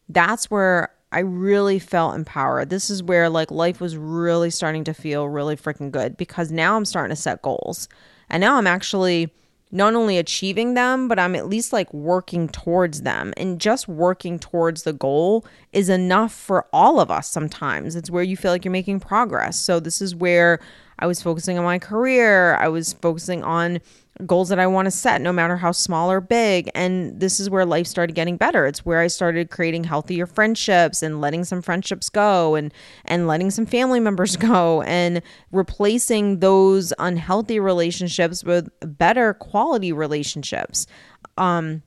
That's 0.10 0.50
where 0.50 0.92
I 1.12 1.20
really 1.20 1.78
felt 1.78 2.16
empowered. 2.16 2.72
This 2.72 2.90
is 2.90 3.04
where 3.04 3.30
like 3.30 3.52
life 3.52 3.80
was 3.80 3.98
really 3.98 4.50
starting 4.50 4.84
to 4.86 4.96
feel 4.96 5.30
really 5.30 5.56
freaking 5.56 5.92
good 5.92 6.18
because 6.18 6.52
now 6.52 6.76
I'm 6.76 6.86
starting 6.86 7.16
to 7.16 7.22
set 7.22 7.44
goals. 7.44 7.88
And 8.30 8.42
now 8.42 8.56
I'm 8.56 8.68
actually 8.68 9.32
not 9.72 9.96
only 9.96 10.18
achieving 10.18 10.74
them, 10.74 11.08
but 11.08 11.20
I'm 11.20 11.36
at 11.36 11.48
least 11.48 11.74
like 11.74 11.94
working 11.94 12.48
towards 12.48 13.02
them. 13.02 13.34
And 13.36 13.60
just 13.60 13.88
working 13.88 14.40
towards 14.40 14.84
the 14.84 14.94
goal 14.94 15.46
is 15.74 15.90
enough 15.90 16.34
for 16.34 16.66
all 16.72 17.00
of 17.00 17.12
us 17.12 17.30
sometimes. 17.30 17.96
It's 17.96 18.10
where 18.10 18.24
you 18.24 18.38
feel 18.38 18.52
like 18.52 18.64
you're 18.64 18.72
making 18.72 19.02
progress. 19.02 19.60
So, 19.60 19.80
this 19.80 20.02
is 20.02 20.16
where 20.16 20.60
I 20.98 21.08
was 21.08 21.22
focusing 21.22 21.58
on 21.58 21.66
my 21.66 21.80
career, 21.80 22.56
I 22.56 22.70
was 22.70 22.94
focusing 22.94 23.44
on 23.44 23.80
goals 24.26 24.50
that 24.50 24.60
I 24.60 24.68
want 24.68 24.86
to 24.86 24.92
set, 24.92 25.22
no 25.22 25.34
matter 25.34 25.58
how 25.58 25.72
small 25.72 26.12
or 26.12 26.22
big. 26.22 26.70
And 26.74 27.20
this 27.20 27.40
is 27.40 27.50
where 27.50 27.66
life 27.66 27.88
started 27.88 28.14
getting 28.14 28.38
better. 28.38 28.66
It's 28.66 28.86
where 28.86 29.00
I 29.00 29.08
started 29.08 29.50
creating 29.50 29.84
healthier 29.84 30.26
friendships 30.26 31.02
and 31.04 31.20
letting 31.20 31.44
some 31.44 31.62
friendships 31.62 32.10
go 32.10 32.56
and 32.56 32.74
and 33.06 33.28
letting 33.28 33.52
some 33.52 33.66
family 33.66 34.00
members 34.00 34.36
go 34.38 34.82
and 34.84 35.22
replacing 35.52 36.40
those 36.40 36.94
unhealthy 37.00 37.60
relationships 37.60 38.44
with 38.44 38.70
better 38.82 39.34
quality 39.34 39.92
relationships. 39.92 40.88
Um 41.38 41.82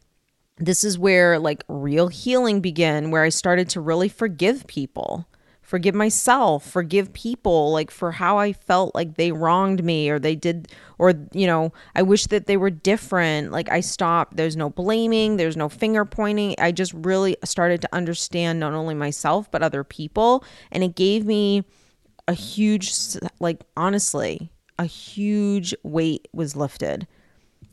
this 0.61 0.83
is 0.83 0.99
where 0.99 1.39
like 1.39 1.63
real 1.69 2.09
healing 2.09 2.61
began, 2.61 3.13
where 3.13 3.23
I 3.23 3.29
started 3.29 3.69
to 3.71 3.81
really 3.81 4.09
forgive 4.09 4.67
people 4.67 5.28
forgive 5.69 5.95
myself, 5.95 6.67
forgive 6.67 7.13
people 7.13 7.73
like 7.73 7.91
for 7.91 8.11
how 8.11 8.39
I 8.39 8.55
felt 8.55 8.95
like 8.95 9.17
they 9.17 9.33
wronged 9.33 9.85
me 9.85 10.09
or 10.09 10.19
they 10.19 10.35
did 10.35 10.73
or 10.97 11.13
you 11.33 11.47
know, 11.47 11.75
I 11.95 12.01
wish 12.01 12.27
that 12.29 12.47
they 12.47 12.57
were 12.57 12.71
different. 12.71 13.53
Like 13.53 13.71
I 13.71 13.81
stopped. 13.81 14.39
There's 14.39 14.57
no 14.57 14.71
blaming, 14.71 15.37
there's 15.37 15.59
no 15.59 15.69
finger 15.69 16.07
pointing. 16.07 16.55
I 16.59 16.73
just 16.73 16.95
really 16.95 17.37
started 17.45 17.83
to 17.83 17.95
understand 17.95 18.59
not 18.59 18.73
only 18.73 18.95
myself 18.95 19.51
but 19.51 19.63
other 19.63 19.85
people 19.85 20.43
and 20.73 20.83
it 20.83 20.95
gave 20.97 21.27
me 21.27 21.65
a 22.27 22.33
huge 22.33 22.91
like 23.39 23.61
honestly, 23.77 24.51
a 24.79 24.87
huge 24.87 25.75
weight 25.83 26.29
was 26.33 26.57
lifted. 26.57 27.07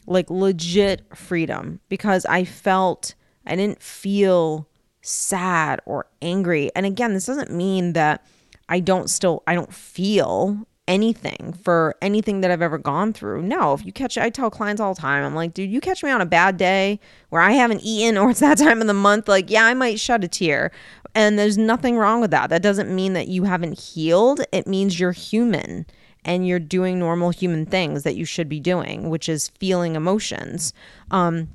Like 0.06 0.30
legit 0.30 1.16
freedom 1.16 1.80
because 1.88 2.26
I 2.26 2.44
felt 2.44 3.16
I 3.46 3.56
didn't 3.56 3.82
feel 3.82 4.68
sad 5.08 5.82
or 5.86 6.08
angry. 6.22 6.72
And 6.76 6.86
again, 6.86 7.14
this 7.14 7.26
doesn't 7.26 7.52
mean 7.52 7.94
that 7.94 8.26
I 8.70 8.80
don't 8.80 9.10
still 9.10 9.44
I 9.48 9.56
don't 9.56 9.74
feel 9.74 10.66
anything 10.88 11.58
for 11.64 11.96
anything 12.02 12.42
that 12.42 12.52
I've 12.52 12.62
ever 12.62 12.78
gone 12.78 13.12
through. 13.14 13.42
No, 13.42 13.74
if 13.74 13.86
you 13.86 13.92
catch 13.92 14.18
I 14.18 14.30
tell 14.30 14.50
clients 14.50 14.82
all 14.82 14.94
the 14.94 15.02
time, 15.02 15.24
I'm 15.24 15.36
like, 15.36 15.54
dude, 15.54 15.72
you 15.72 15.82
catch 15.82 16.04
me 16.04 16.12
on 16.12 16.22
a 16.22 16.26
bad 16.26 16.58
day 16.58 17.00
where 17.30 17.42
I 17.42 17.52
haven't 17.52 17.82
eaten 17.84 18.18
or 18.18 18.30
it's 18.32 18.40
that 18.40 18.58
time 18.58 18.82
of 18.82 18.88
the 18.88 18.94
month, 18.94 19.28
like, 19.28 19.50
yeah, 19.50 19.66
I 19.66 19.74
might 19.74 20.00
shed 20.00 20.24
a 20.24 20.28
tear. 20.28 20.72
And 21.14 21.40
there's 21.40 21.58
nothing 21.58 21.98
wrong 21.98 22.20
with 22.20 22.32
that. 22.32 22.50
That 22.50 22.62
doesn't 22.62 22.94
mean 22.94 23.14
that 23.14 23.30
you 23.30 23.46
haven't 23.46 23.80
healed. 23.80 24.42
It 24.52 24.68
means 24.68 25.00
you're 25.00 25.14
human 25.14 25.86
and 26.26 26.46
you're 26.46 26.60
doing 26.60 27.00
normal 27.00 27.30
human 27.30 27.66
things 27.66 28.04
that 28.04 28.16
you 28.16 28.26
should 28.26 28.50
be 28.50 28.60
doing, 28.60 29.10
which 29.10 29.30
is 29.30 29.50
feeling 29.50 29.96
emotions. 29.96 30.74
Um, 31.12 31.50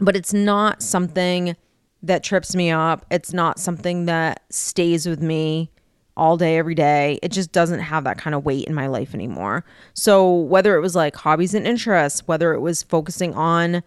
but 0.00 0.16
it's 0.16 0.32
not 0.32 0.82
something 0.82 1.56
that 2.02 2.22
trips 2.22 2.54
me 2.54 2.70
up. 2.70 3.06
It's 3.10 3.32
not 3.32 3.58
something 3.58 4.06
that 4.06 4.42
stays 4.50 5.06
with 5.06 5.22
me 5.22 5.70
all 6.16 6.36
day, 6.36 6.58
every 6.58 6.74
day. 6.74 7.18
It 7.22 7.30
just 7.30 7.52
doesn't 7.52 7.80
have 7.80 8.04
that 8.04 8.18
kind 8.18 8.34
of 8.34 8.44
weight 8.44 8.66
in 8.66 8.74
my 8.74 8.86
life 8.86 9.14
anymore. 9.14 9.64
So, 9.94 10.32
whether 10.34 10.76
it 10.76 10.80
was 10.80 10.94
like 10.94 11.16
hobbies 11.16 11.54
and 11.54 11.66
interests, 11.66 12.26
whether 12.26 12.52
it 12.52 12.60
was 12.60 12.82
focusing 12.82 13.34
on 13.34 13.82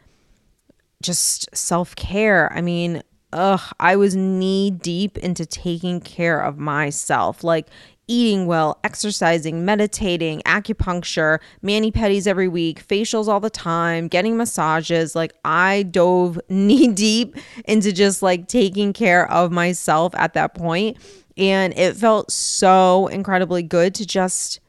just 1.02 1.56
self 1.56 1.96
care, 1.96 2.52
I 2.54 2.62
mean, 2.62 3.04
ugh, 3.34 3.62
I 3.80 3.96
was 3.96 4.16
knee 4.16 4.72
deep 4.72 5.18
into 5.20 5.46
taking 5.46 6.00
care 6.00 6.40
of 6.40 6.58
myself, 6.58 7.44
like 7.44 7.68
eating 8.08 8.46
well, 8.46 8.80
exercising, 8.84 9.66
meditating, 9.66 10.42
acupuncture, 10.46 11.40
mani 11.62 11.92
pedis 11.92 12.28
every 12.28 12.48
week, 12.48 12.86
facials 12.88 13.28
all 13.28 13.40
the 13.40 13.50
time, 13.50 14.08
getting 14.08 14.38
massages. 14.38 15.16
Like 15.16 15.34
I 15.44 15.84
dove 15.84 16.40
knee 16.50 16.88
deep 16.88 17.36
into 17.66 17.92
just 17.92 18.22
like 18.22 18.48
taking 18.48 18.94
care 18.94 19.30
of 19.32 19.52
myself 19.52 20.14
at 20.16 20.34
that 20.34 20.56
point 20.56 20.98
and 21.38 21.78
it 21.78 21.96
felt 21.96 22.32
so 22.32 23.08
incredibly 23.08 23.64
good 23.64 23.94
to 23.96 24.06
just 24.06 24.60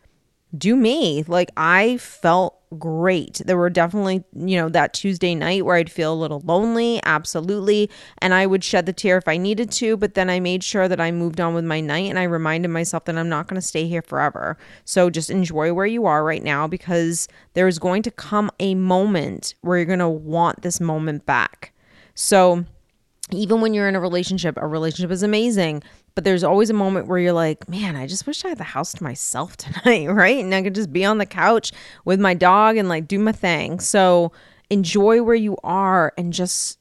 do 0.59 0.77
me. 0.77 1.25
Like 1.27 1.51
I 1.57 1.97
felt 1.99 2.59
great. 2.79 3.41
There 3.45 3.57
were 3.57 3.71
definitely, 3.71 4.25
you 4.35 4.57
know, 4.57 4.69
that 4.69 4.93
Tuesday 4.93 5.35
night 5.35 5.65
where 5.65 5.77
I'd 5.77 5.91
feel 5.91 6.13
a 6.13 6.15
little 6.15 6.41
lonely, 6.45 7.01
absolutely. 7.05 7.91
And 8.19 8.35
I 8.35 8.47
would 8.47 8.65
shed 8.65 8.87
the 8.87 8.93
tear 8.93 9.17
if 9.17 9.29
I 9.29 9.37
needed 9.37 9.71
to, 9.73 9.97
but 9.97 10.15
then 10.15 10.29
I 10.29 10.41
made 10.41 10.65
sure 10.65 10.89
that 10.89 11.01
I 11.01 11.11
moved 11.13 11.41
on 11.41 11.55
with 11.55 11.65
my 11.65 11.81
night 11.81 12.11
and 12.11 12.19
I 12.19 12.25
reminded 12.25 12.69
myself 12.69 13.05
that 13.05 13.17
I'm 13.17 13.29
not 13.29 13.47
going 13.47 13.61
to 13.61 13.67
stay 13.67 13.87
here 13.87 14.03
forever. 14.03 14.59
So 14.85 15.11
just 15.11 15.31
enjoy 15.31 15.73
where 15.73 15.87
you 15.87 16.07
are 16.07 16.25
right 16.25 16.43
now 16.43 16.67
because 16.67 17.29
there's 17.55 17.79
going 17.79 18.03
to 18.03 18.11
come 18.11 18.51
a 18.59 18.75
moment 18.75 19.55
where 19.61 19.77
you're 19.77 19.87
going 19.87 19.99
to 20.01 20.09
want 20.09 20.63
this 20.63 20.81
moment 20.81 21.25
back. 21.27 21.73
So 22.15 22.65
even 23.33 23.61
when 23.61 23.75
you're 23.75 23.89
in 23.89 23.97
a 23.97 24.01
relationship, 24.01 24.57
a 24.57 24.67
relationship 24.67 25.11
is 25.11 25.23
amazing. 25.23 25.83
But 26.17 26.25
there's 26.25 26.43
always 26.43 26.71
a 26.71 26.75
moment 26.75 27.07
where 27.07 27.21
you're 27.21 27.33
like, 27.33 27.69
man, 27.69 27.95
I 27.95 28.09
just 28.09 28.27
wish 28.27 28.45
I 28.45 28.49
had 28.49 28.59
the 28.59 28.65
house 28.65 28.93
to 28.95 29.05
myself 29.05 29.57
tonight, 29.57 30.09
right? 30.09 30.43
And 30.43 30.53
I 30.53 30.63
could 30.63 30.75
just 30.75 30.93
be 30.93 31.05
on 31.05 31.19
the 31.19 31.27
couch 31.27 31.71
with 32.05 32.19
my 32.19 32.35
dog 32.35 32.77
and 32.77 32.89
like 32.89 33.07
do 33.07 33.21
my 33.21 33.33
thing. 33.33 33.79
So 33.79 34.33
enjoy 34.69 35.23
where 35.23 35.37
you 35.37 35.57
are 35.63 36.13
and 36.19 36.33
just 36.33 36.79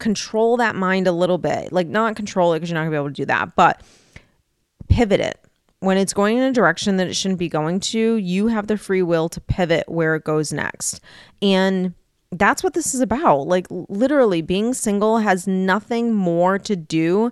control 0.00 0.56
that 0.56 0.74
mind 0.74 1.06
a 1.06 1.12
little 1.12 1.38
bit. 1.38 1.72
Like, 1.72 1.86
not 1.86 2.16
control 2.16 2.52
it 2.52 2.56
because 2.56 2.70
you're 2.70 2.74
not 2.74 2.80
gonna 2.80 2.90
be 2.90 2.96
able 2.96 3.08
to 3.08 3.14
do 3.14 3.26
that, 3.26 3.54
but 3.54 3.82
pivot 4.88 5.20
it. 5.20 5.38
When 5.78 5.96
it's 5.96 6.12
going 6.12 6.36
in 6.36 6.42
a 6.42 6.52
direction 6.52 6.96
that 6.96 7.06
it 7.06 7.14
shouldn't 7.14 7.38
be 7.38 7.48
going 7.48 7.80
to, 7.80 8.16
you 8.16 8.48
have 8.48 8.66
the 8.66 8.76
free 8.76 9.02
will 9.02 9.28
to 9.30 9.40
pivot 9.40 9.88
where 9.88 10.14
it 10.14 10.24
goes 10.24 10.52
next. 10.52 11.00
And 11.40 11.94
that's 12.32 12.62
what 12.62 12.74
this 12.74 12.94
is 12.94 13.00
about. 13.00 13.46
Like, 13.46 13.66
literally, 13.70 14.42
being 14.42 14.74
single 14.74 15.18
has 15.18 15.46
nothing 15.46 16.12
more 16.12 16.58
to 16.58 16.76
do 16.76 17.30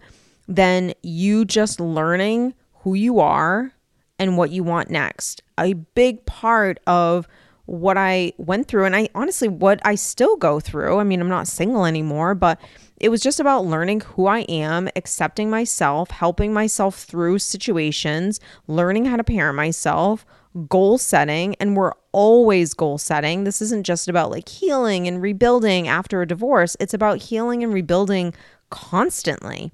than 0.48 0.94
you 1.02 1.44
just 1.44 1.78
learning 1.78 2.54
who 2.80 2.94
you 2.94 3.20
are 3.20 3.72
and 4.18 4.36
what 4.36 4.50
you 4.50 4.64
want 4.64 4.90
next. 4.90 5.42
A 5.58 5.74
big 5.74 6.24
part 6.26 6.80
of 6.86 7.28
what 7.66 7.98
I 7.98 8.32
went 8.38 8.66
through, 8.66 8.86
and 8.86 8.96
I 8.96 9.10
honestly, 9.14 9.46
what 9.46 9.78
I 9.84 9.94
still 9.94 10.36
go 10.36 10.58
through. 10.58 10.98
I 10.98 11.04
mean, 11.04 11.20
I'm 11.20 11.28
not 11.28 11.46
single 11.46 11.84
anymore, 11.84 12.34
but 12.34 12.58
it 12.96 13.10
was 13.10 13.20
just 13.20 13.40
about 13.40 13.66
learning 13.66 14.00
who 14.00 14.26
I 14.26 14.40
am, 14.40 14.88
accepting 14.96 15.50
myself, 15.50 16.10
helping 16.10 16.52
myself 16.52 17.02
through 17.02 17.40
situations, 17.40 18.40
learning 18.66 19.04
how 19.04 19.16
to 19.16 19.24
parent 19.24 19.56
myself, 19.56 20.24
goal 20.68 20.96
setting. 20.96 21.54
And 21.56 21.76
we're 21.76 21.92
always 22.12 22.72
goal 22.72 22.96
setting. 22.96 23.44
This 23.44 23.60
isn't 23.60 23.84
just 23.84 24.08
about 24.08 24.30
like 24.30 24.48
healing 24.48 25.06
and 25.06 25.20
rebuilding 25.20 25.86
after 25.88 26.22
a 26.22 26.26
divorce, 26.26 26.74
it's 26.80 26.94
about 26.94 27.18
healing 27.18 27.62
and 27.62 27.72
rebuilding 27.72 28.32
constantly 28.70 29.72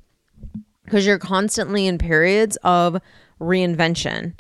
because 0.85 1.07
you're 1.07 1.19
constantly 1.19 1.87
in 1.87 1.99
periods 1.99 2.57
of 2.63 3.01
reinvention. 3.41 4.35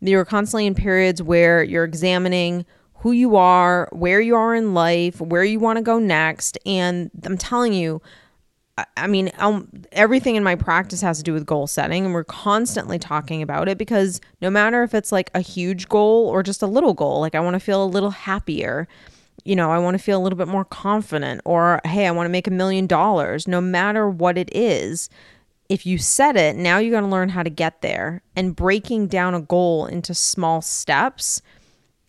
You're 0.00 0.24
constantly 0.24 0.66
in 0.66 0.74
periods 0.74 1.22
where 1.22 1.62
you're 1.62 1.84
examining 1.84 2.64
who 2.94 3.12
you 3.12 3.36
are, 3.36 3.88
where 3.92 4.20
you 4.20 4.34
are 4.34 4.54
in 4.54 4.74
life, 4.74 5.20
where 5.20 5.44
you 5.44 5.58
want 5.58 5.76
to 5.76 5.82
go 5.82 5.98
next. 5.98 6.58
And 6.66 7.10
I'm 7.24 7.38
telling 7.38 7.72
you, 7.72 8.02
I 8.96 9.06
mean, 9.06 9.30
um, 9.38 9.68
everything 9.92 10.36
in 10.36 10.42
my 10.42 10.54
practice 10.54 11.00
has 11.02 11.18
to 11.18 11.22
do 11.22 11.32
with 11.32 11.44
goal 11.44 11.66
setting, 11.66 12.04
and 12.04 12.14
we're 12.14 12.24
constantly 12.24 12.98
talking 12.98 13.42
about 13.42 13.68
it 13.68 13.76
because 13.78 14.20
no 14.40 14.48
matter 14.48 14.82
if 14.82 14.94
it's 14.94 15.12
like 15.12 15.30
a 15.34 15.40
huge 15.40 15.88
goal 15.88 16.28
or 16.28 16.42
just 16.42 16.62
a 16.62 16.66
little 16.66 16.94
goal, 16.94 17.20
like 17.20 17.34
I 17.34 17.40
want 17.40 17.54
to 17.54 17.60
feel 17.60 17.84
a 17.84 17.86
little 17.86 18.10
happier, 18.10 18.88
you 19.44 19.56
know, 19.56 19.70
I 19.70 19.78
want 19.78 19.96
to 19.96 20.02
feel 20.02 20.18
a 20.18 20.22
little 20.22 20.38
bit 20.38 20.48
more 20.48 20.64
confident, 20.64 21.42
or 21.44 21.80
hey, 21.84 22.06
I 22.06 22.10
want 22.10 22.26
to 22.26 22.30
make 22.30 22.46
a 22.46 22.50
million 22.50 22.86
dollars, 22.86 23.46
no 23.46 23.60
matter 23.60 24.08
what 24.08 24.38
it 24.38 24.54
is, 24.54 25.10
if 25.70 25.86
you 25.86 25.98
set 25.98 26.36
it, 26.36 26.56
now 26.56 26.78
you 26.78 26.90
got 26.90 27.00
to 27.00 27.06
learn 27.06 27.28
how 27.28 27.44
to 27.44 27.48
get 27.48 27.80
there 27.80 28.22
and 28.34 28.56
breaking 28.56 29.06
down 29.06 29.34
a 29.34 29.40
goal 29.40 29.86
into 29.86 30.14
small 30.14 30.60
steps. 30.60 31.40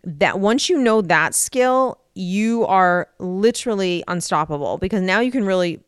That 0.03 0.39
once 0.39 0.67
you 0.67 0.79
know 0.79 1.01
that 1.03 1.35
skill, 1.35 1.99
you 2.15 2.65
are 2.65 3.07
literally 3.19 4.03
unstoppable 4.07 4.79
because 4.79 5.03
now 5.03 5.19
you 5.19 5.31
can 5.31 5.45
really 5.45 5.79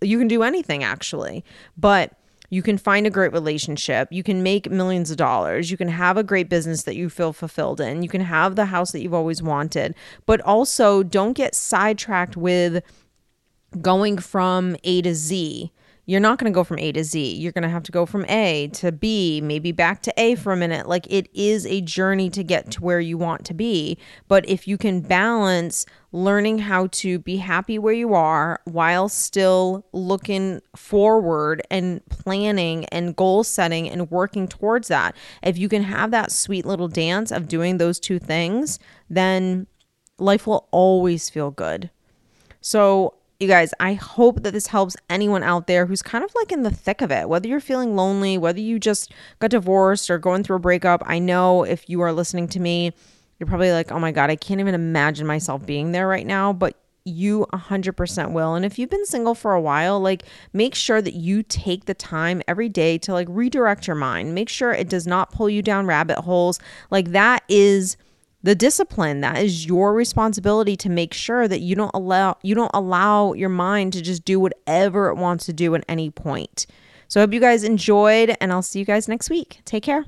you 0.00 0.18
can 0.18 0.26
do 0.26 0.42
anything 0.42 0.82
actually. 0.82 1.44
But 1.76 2.14
you 2.48 2.62
can 2.62 2.78
find 2.78 3.06
a 3.06 3.10
great 3.10 3.34
relationship. 3.34 4.08
You 4.10 4.22
can 4.22 4.42
make 4.42 4.70
millions 4.70 5.10
of 5.10 5.18
dollars. 5.18 5.70
You 5.70 5.76
can 5.76 5.88
have 5.88 6.16
a 6.16 6.24
great 6.24 6.48
business 6.48 6.84
that 6.84 6.96
you 6.96 7.10
feel 7.10 7.34
fulfilled 7.34 7.78
in. 7.78 8.02
You 8.02 8.08
can 8.08 8.22
have 8.22 8.56
the 8.56 8.64
house 8.64 8.92
that 8.92 9.02
you've 9.02 9.12
always 9.12 9.42
wanted. 9.42 9.94
But 10.24 10.40
also, 10.40 11.02
don't 11.02 11.34
get 11.34 11.54
sidetracked 11.54 12.38
with 12.38 12.82
going 13.82 14.16
from 14.16 14.76
A 14.82 15.02
to 15.02 15.14
Z 15.14 15.70
you're 16.08 16.20
not 16.20 16.38
going 16.38 16.50
to 16.50 16.54
go 16.54 16.64
from 16.64 16.78
A 16.78 16.90
to 16.92 17.04
Z. 17.04 17.34
You're 17.34 17.52
going 17.52 17.64
to 17.64 17.68
have 17.68 17.82
to 17.82 17.92
go 17.92 18.06
from 18.06 18.24
A 18.30 18.68
to 18.68 18.90
B, 18.90 19.42
maybe 19.42 19.72
back 19.72 20.00
to 20.04 20.14
A 20.16 20.36
for 20.36 20.54
a 20.54 20.56
minute. 20.56 20.88
Like 20.88 21.06
it 21.10 21.28
is 21.34 21.66
a 21.66 21.82
journey 21.82 22.30
to 22.30 22.42
get 22.42 22.70
to 22.70 22.82
where 22.82 22.98
you 22.98 23.18
want 23.18 23.44
to 23.44 23.52
be. 23.52 23.98
But 24.26 24.48
if 24.48 24.66
you 24.66 24.78
can 24.78 25.02
balance 25.02 25.84
learning 26.10 26.60
how 26.60 26.86
to 26.92 27.18
be 27.18 27.36
happy 27.36 27.78
where 27.78 27.92
you 27.92 28.14
are 28.14 28.58
while 28.64 29.10
still 29.10 29.84
looking 29.92 30.62
forward 30.74 31.60
and 31.70 32.00
planning 32.08 32.86
and 32.86 33.14
goal 33.14 33.44
setting 33.44 33.86
and 33.86 34.10
working 34.10 34.48
towards 34.48 34.88
that, 34.88 35.14
if 35.42 35.58
you 35.58 35.68
can 35.68 35.82
have 35.82 36.10
that 36.10 36.32
sweet 36.32 36.64
little 36.64 36.88
dance 36.88 37.30
of 37.30 37.48
doing 37.48 37.76
those 37.76 38.00
two 38.00 38.18
things, 38.18 38.78
then 39.10 39.66
life 40.18 40.46
will 40.46 40.68
always 40.70 41.28
feel 41.28 41.50
good. 41.50 41.90
So 42.62 43.12
you 43.40 43.46
guys, 43.46 43.72
I 43.78 43.94
hope 43.94 44.42
that 44.42 44.52
this 44.52 44.66
helps 44.66 44.96
anyone 45.08 45.44
out 45.44 45.68
there 45.68 45.86
who's 45.86 46.02
kind 46.02 46.24
of 46.24 46.34
like 46.34 46.50
in 46.50 46.64
the 46.64 46.70
thick 46.70 47.00
of 47.00 47.12
it, 47.12 47.28
whether 47.28 47.46
you're 47.46 47.60
feeling 47.60 47.94
lonely, 47.94 48.36
whether 48.36 48.58
you 48.58 48.80
just 48.80 49.12
got 49.38 49.50
divorced 49.50 50.10
or 50.10 50.18
going 50.18 50.42
through 50.42 50.56
a 50.56 50.60
breakup. 50.60 51.02
I 51.06 51.20
know 51.20 51.62
if 51.62 51.88
you 51.88 52.00
are 52.00 52.12
listening 52.12 52.48
to 52.48 52.60
me, 52.60 52.92
you're 53.38 53.46
probably 53.46 53.70
like, 53.70 53.92
oh 53.92 54.00
my 54.00 54.10
God, 54.10 54.30
I 54.30 54.36
can't 54.36 54.58
even 54.58 54.74
imagine 54.74 55.26
myself 55.26 55.64
being 55.64 55.92
there 55.92 56.08
right 56.08 56.26
now. 56.26 56.52
But 56.52 56.76
you 57.04 57.46
100% 57.52 58.32
will. 58.32 58.54
And 58.56 58.64
if 58.64 58.76
you've 58.76 58.90
been 58.90 59.06
single 59.06 59.36
for 59.36 59.54
a 59.54 59.60
while, 59.60 60.00
like 60.00 60.24
make 60.52 60.74
sure 60.74 61.00
that 61.00 61.14
you 61.14 61.44
take 61.44 61.84
the 61.84 61.94
time 61.94 62.42
every 62.48 62.68
day 62.68 62.98
to 62.98 63.12
like 63.12 63.28
redirect 63.30 63.86
your 63.86 63.96
mind. 63.96 64.34
Make 64.34 64.48
sure 64.48 64.72
it 64.72 64.88
does 64.88 65.06
not 65.06 65.30
pull 65.30 65.48
you 65.48 65.62
down 65.62 65.86
rabbit 65.86 66.18
holes. 66.18 66.58
Like 66.90 67.12
that 67.12 67.44
is 67.48 67.96
the 68.42 68.54
discipline 68.54 69.20
that 69.20 69.38
is 69.38 69.66
your 69.66 69.92
responsibility 69.92 70.76
to 70.76 70.88
make 70.88 71.12
sure 71.12 71.48
that 71.48 71.60
you 71.60 71.74
don't 71.74 71.90
allow 71.94 72.36
you 72.42 72.54
don't 72.54 72.70
allow 72.74 73.32
your 73.32 73.48
mind 73.48 73.92
to 73.92 74.02
just 74.02 74.24
do 74.24 74.38
whatever 74.38 75.08
it 75.08 75.16
wants 75.16 75.46
to 75.46 75.52
do 75.52 75.74
at 75.74 75.84
any 75.88 76.10
point. 76.10 76.66
So 77.08 77.20
i 77.20 77.22
hope 77.22 77.32
you 77.32 77.40
guys 77.40 77.64
enjoyed 77.64 78.36
and 78.40 78.52
i'll 78.52 78.62
see 78.62 78.78
you 78.78 78.84
guys 78.84 79.08
next 79.08 79.30
week. 79.30 79.60
Take 79.64 79.82
care 79.82 80.06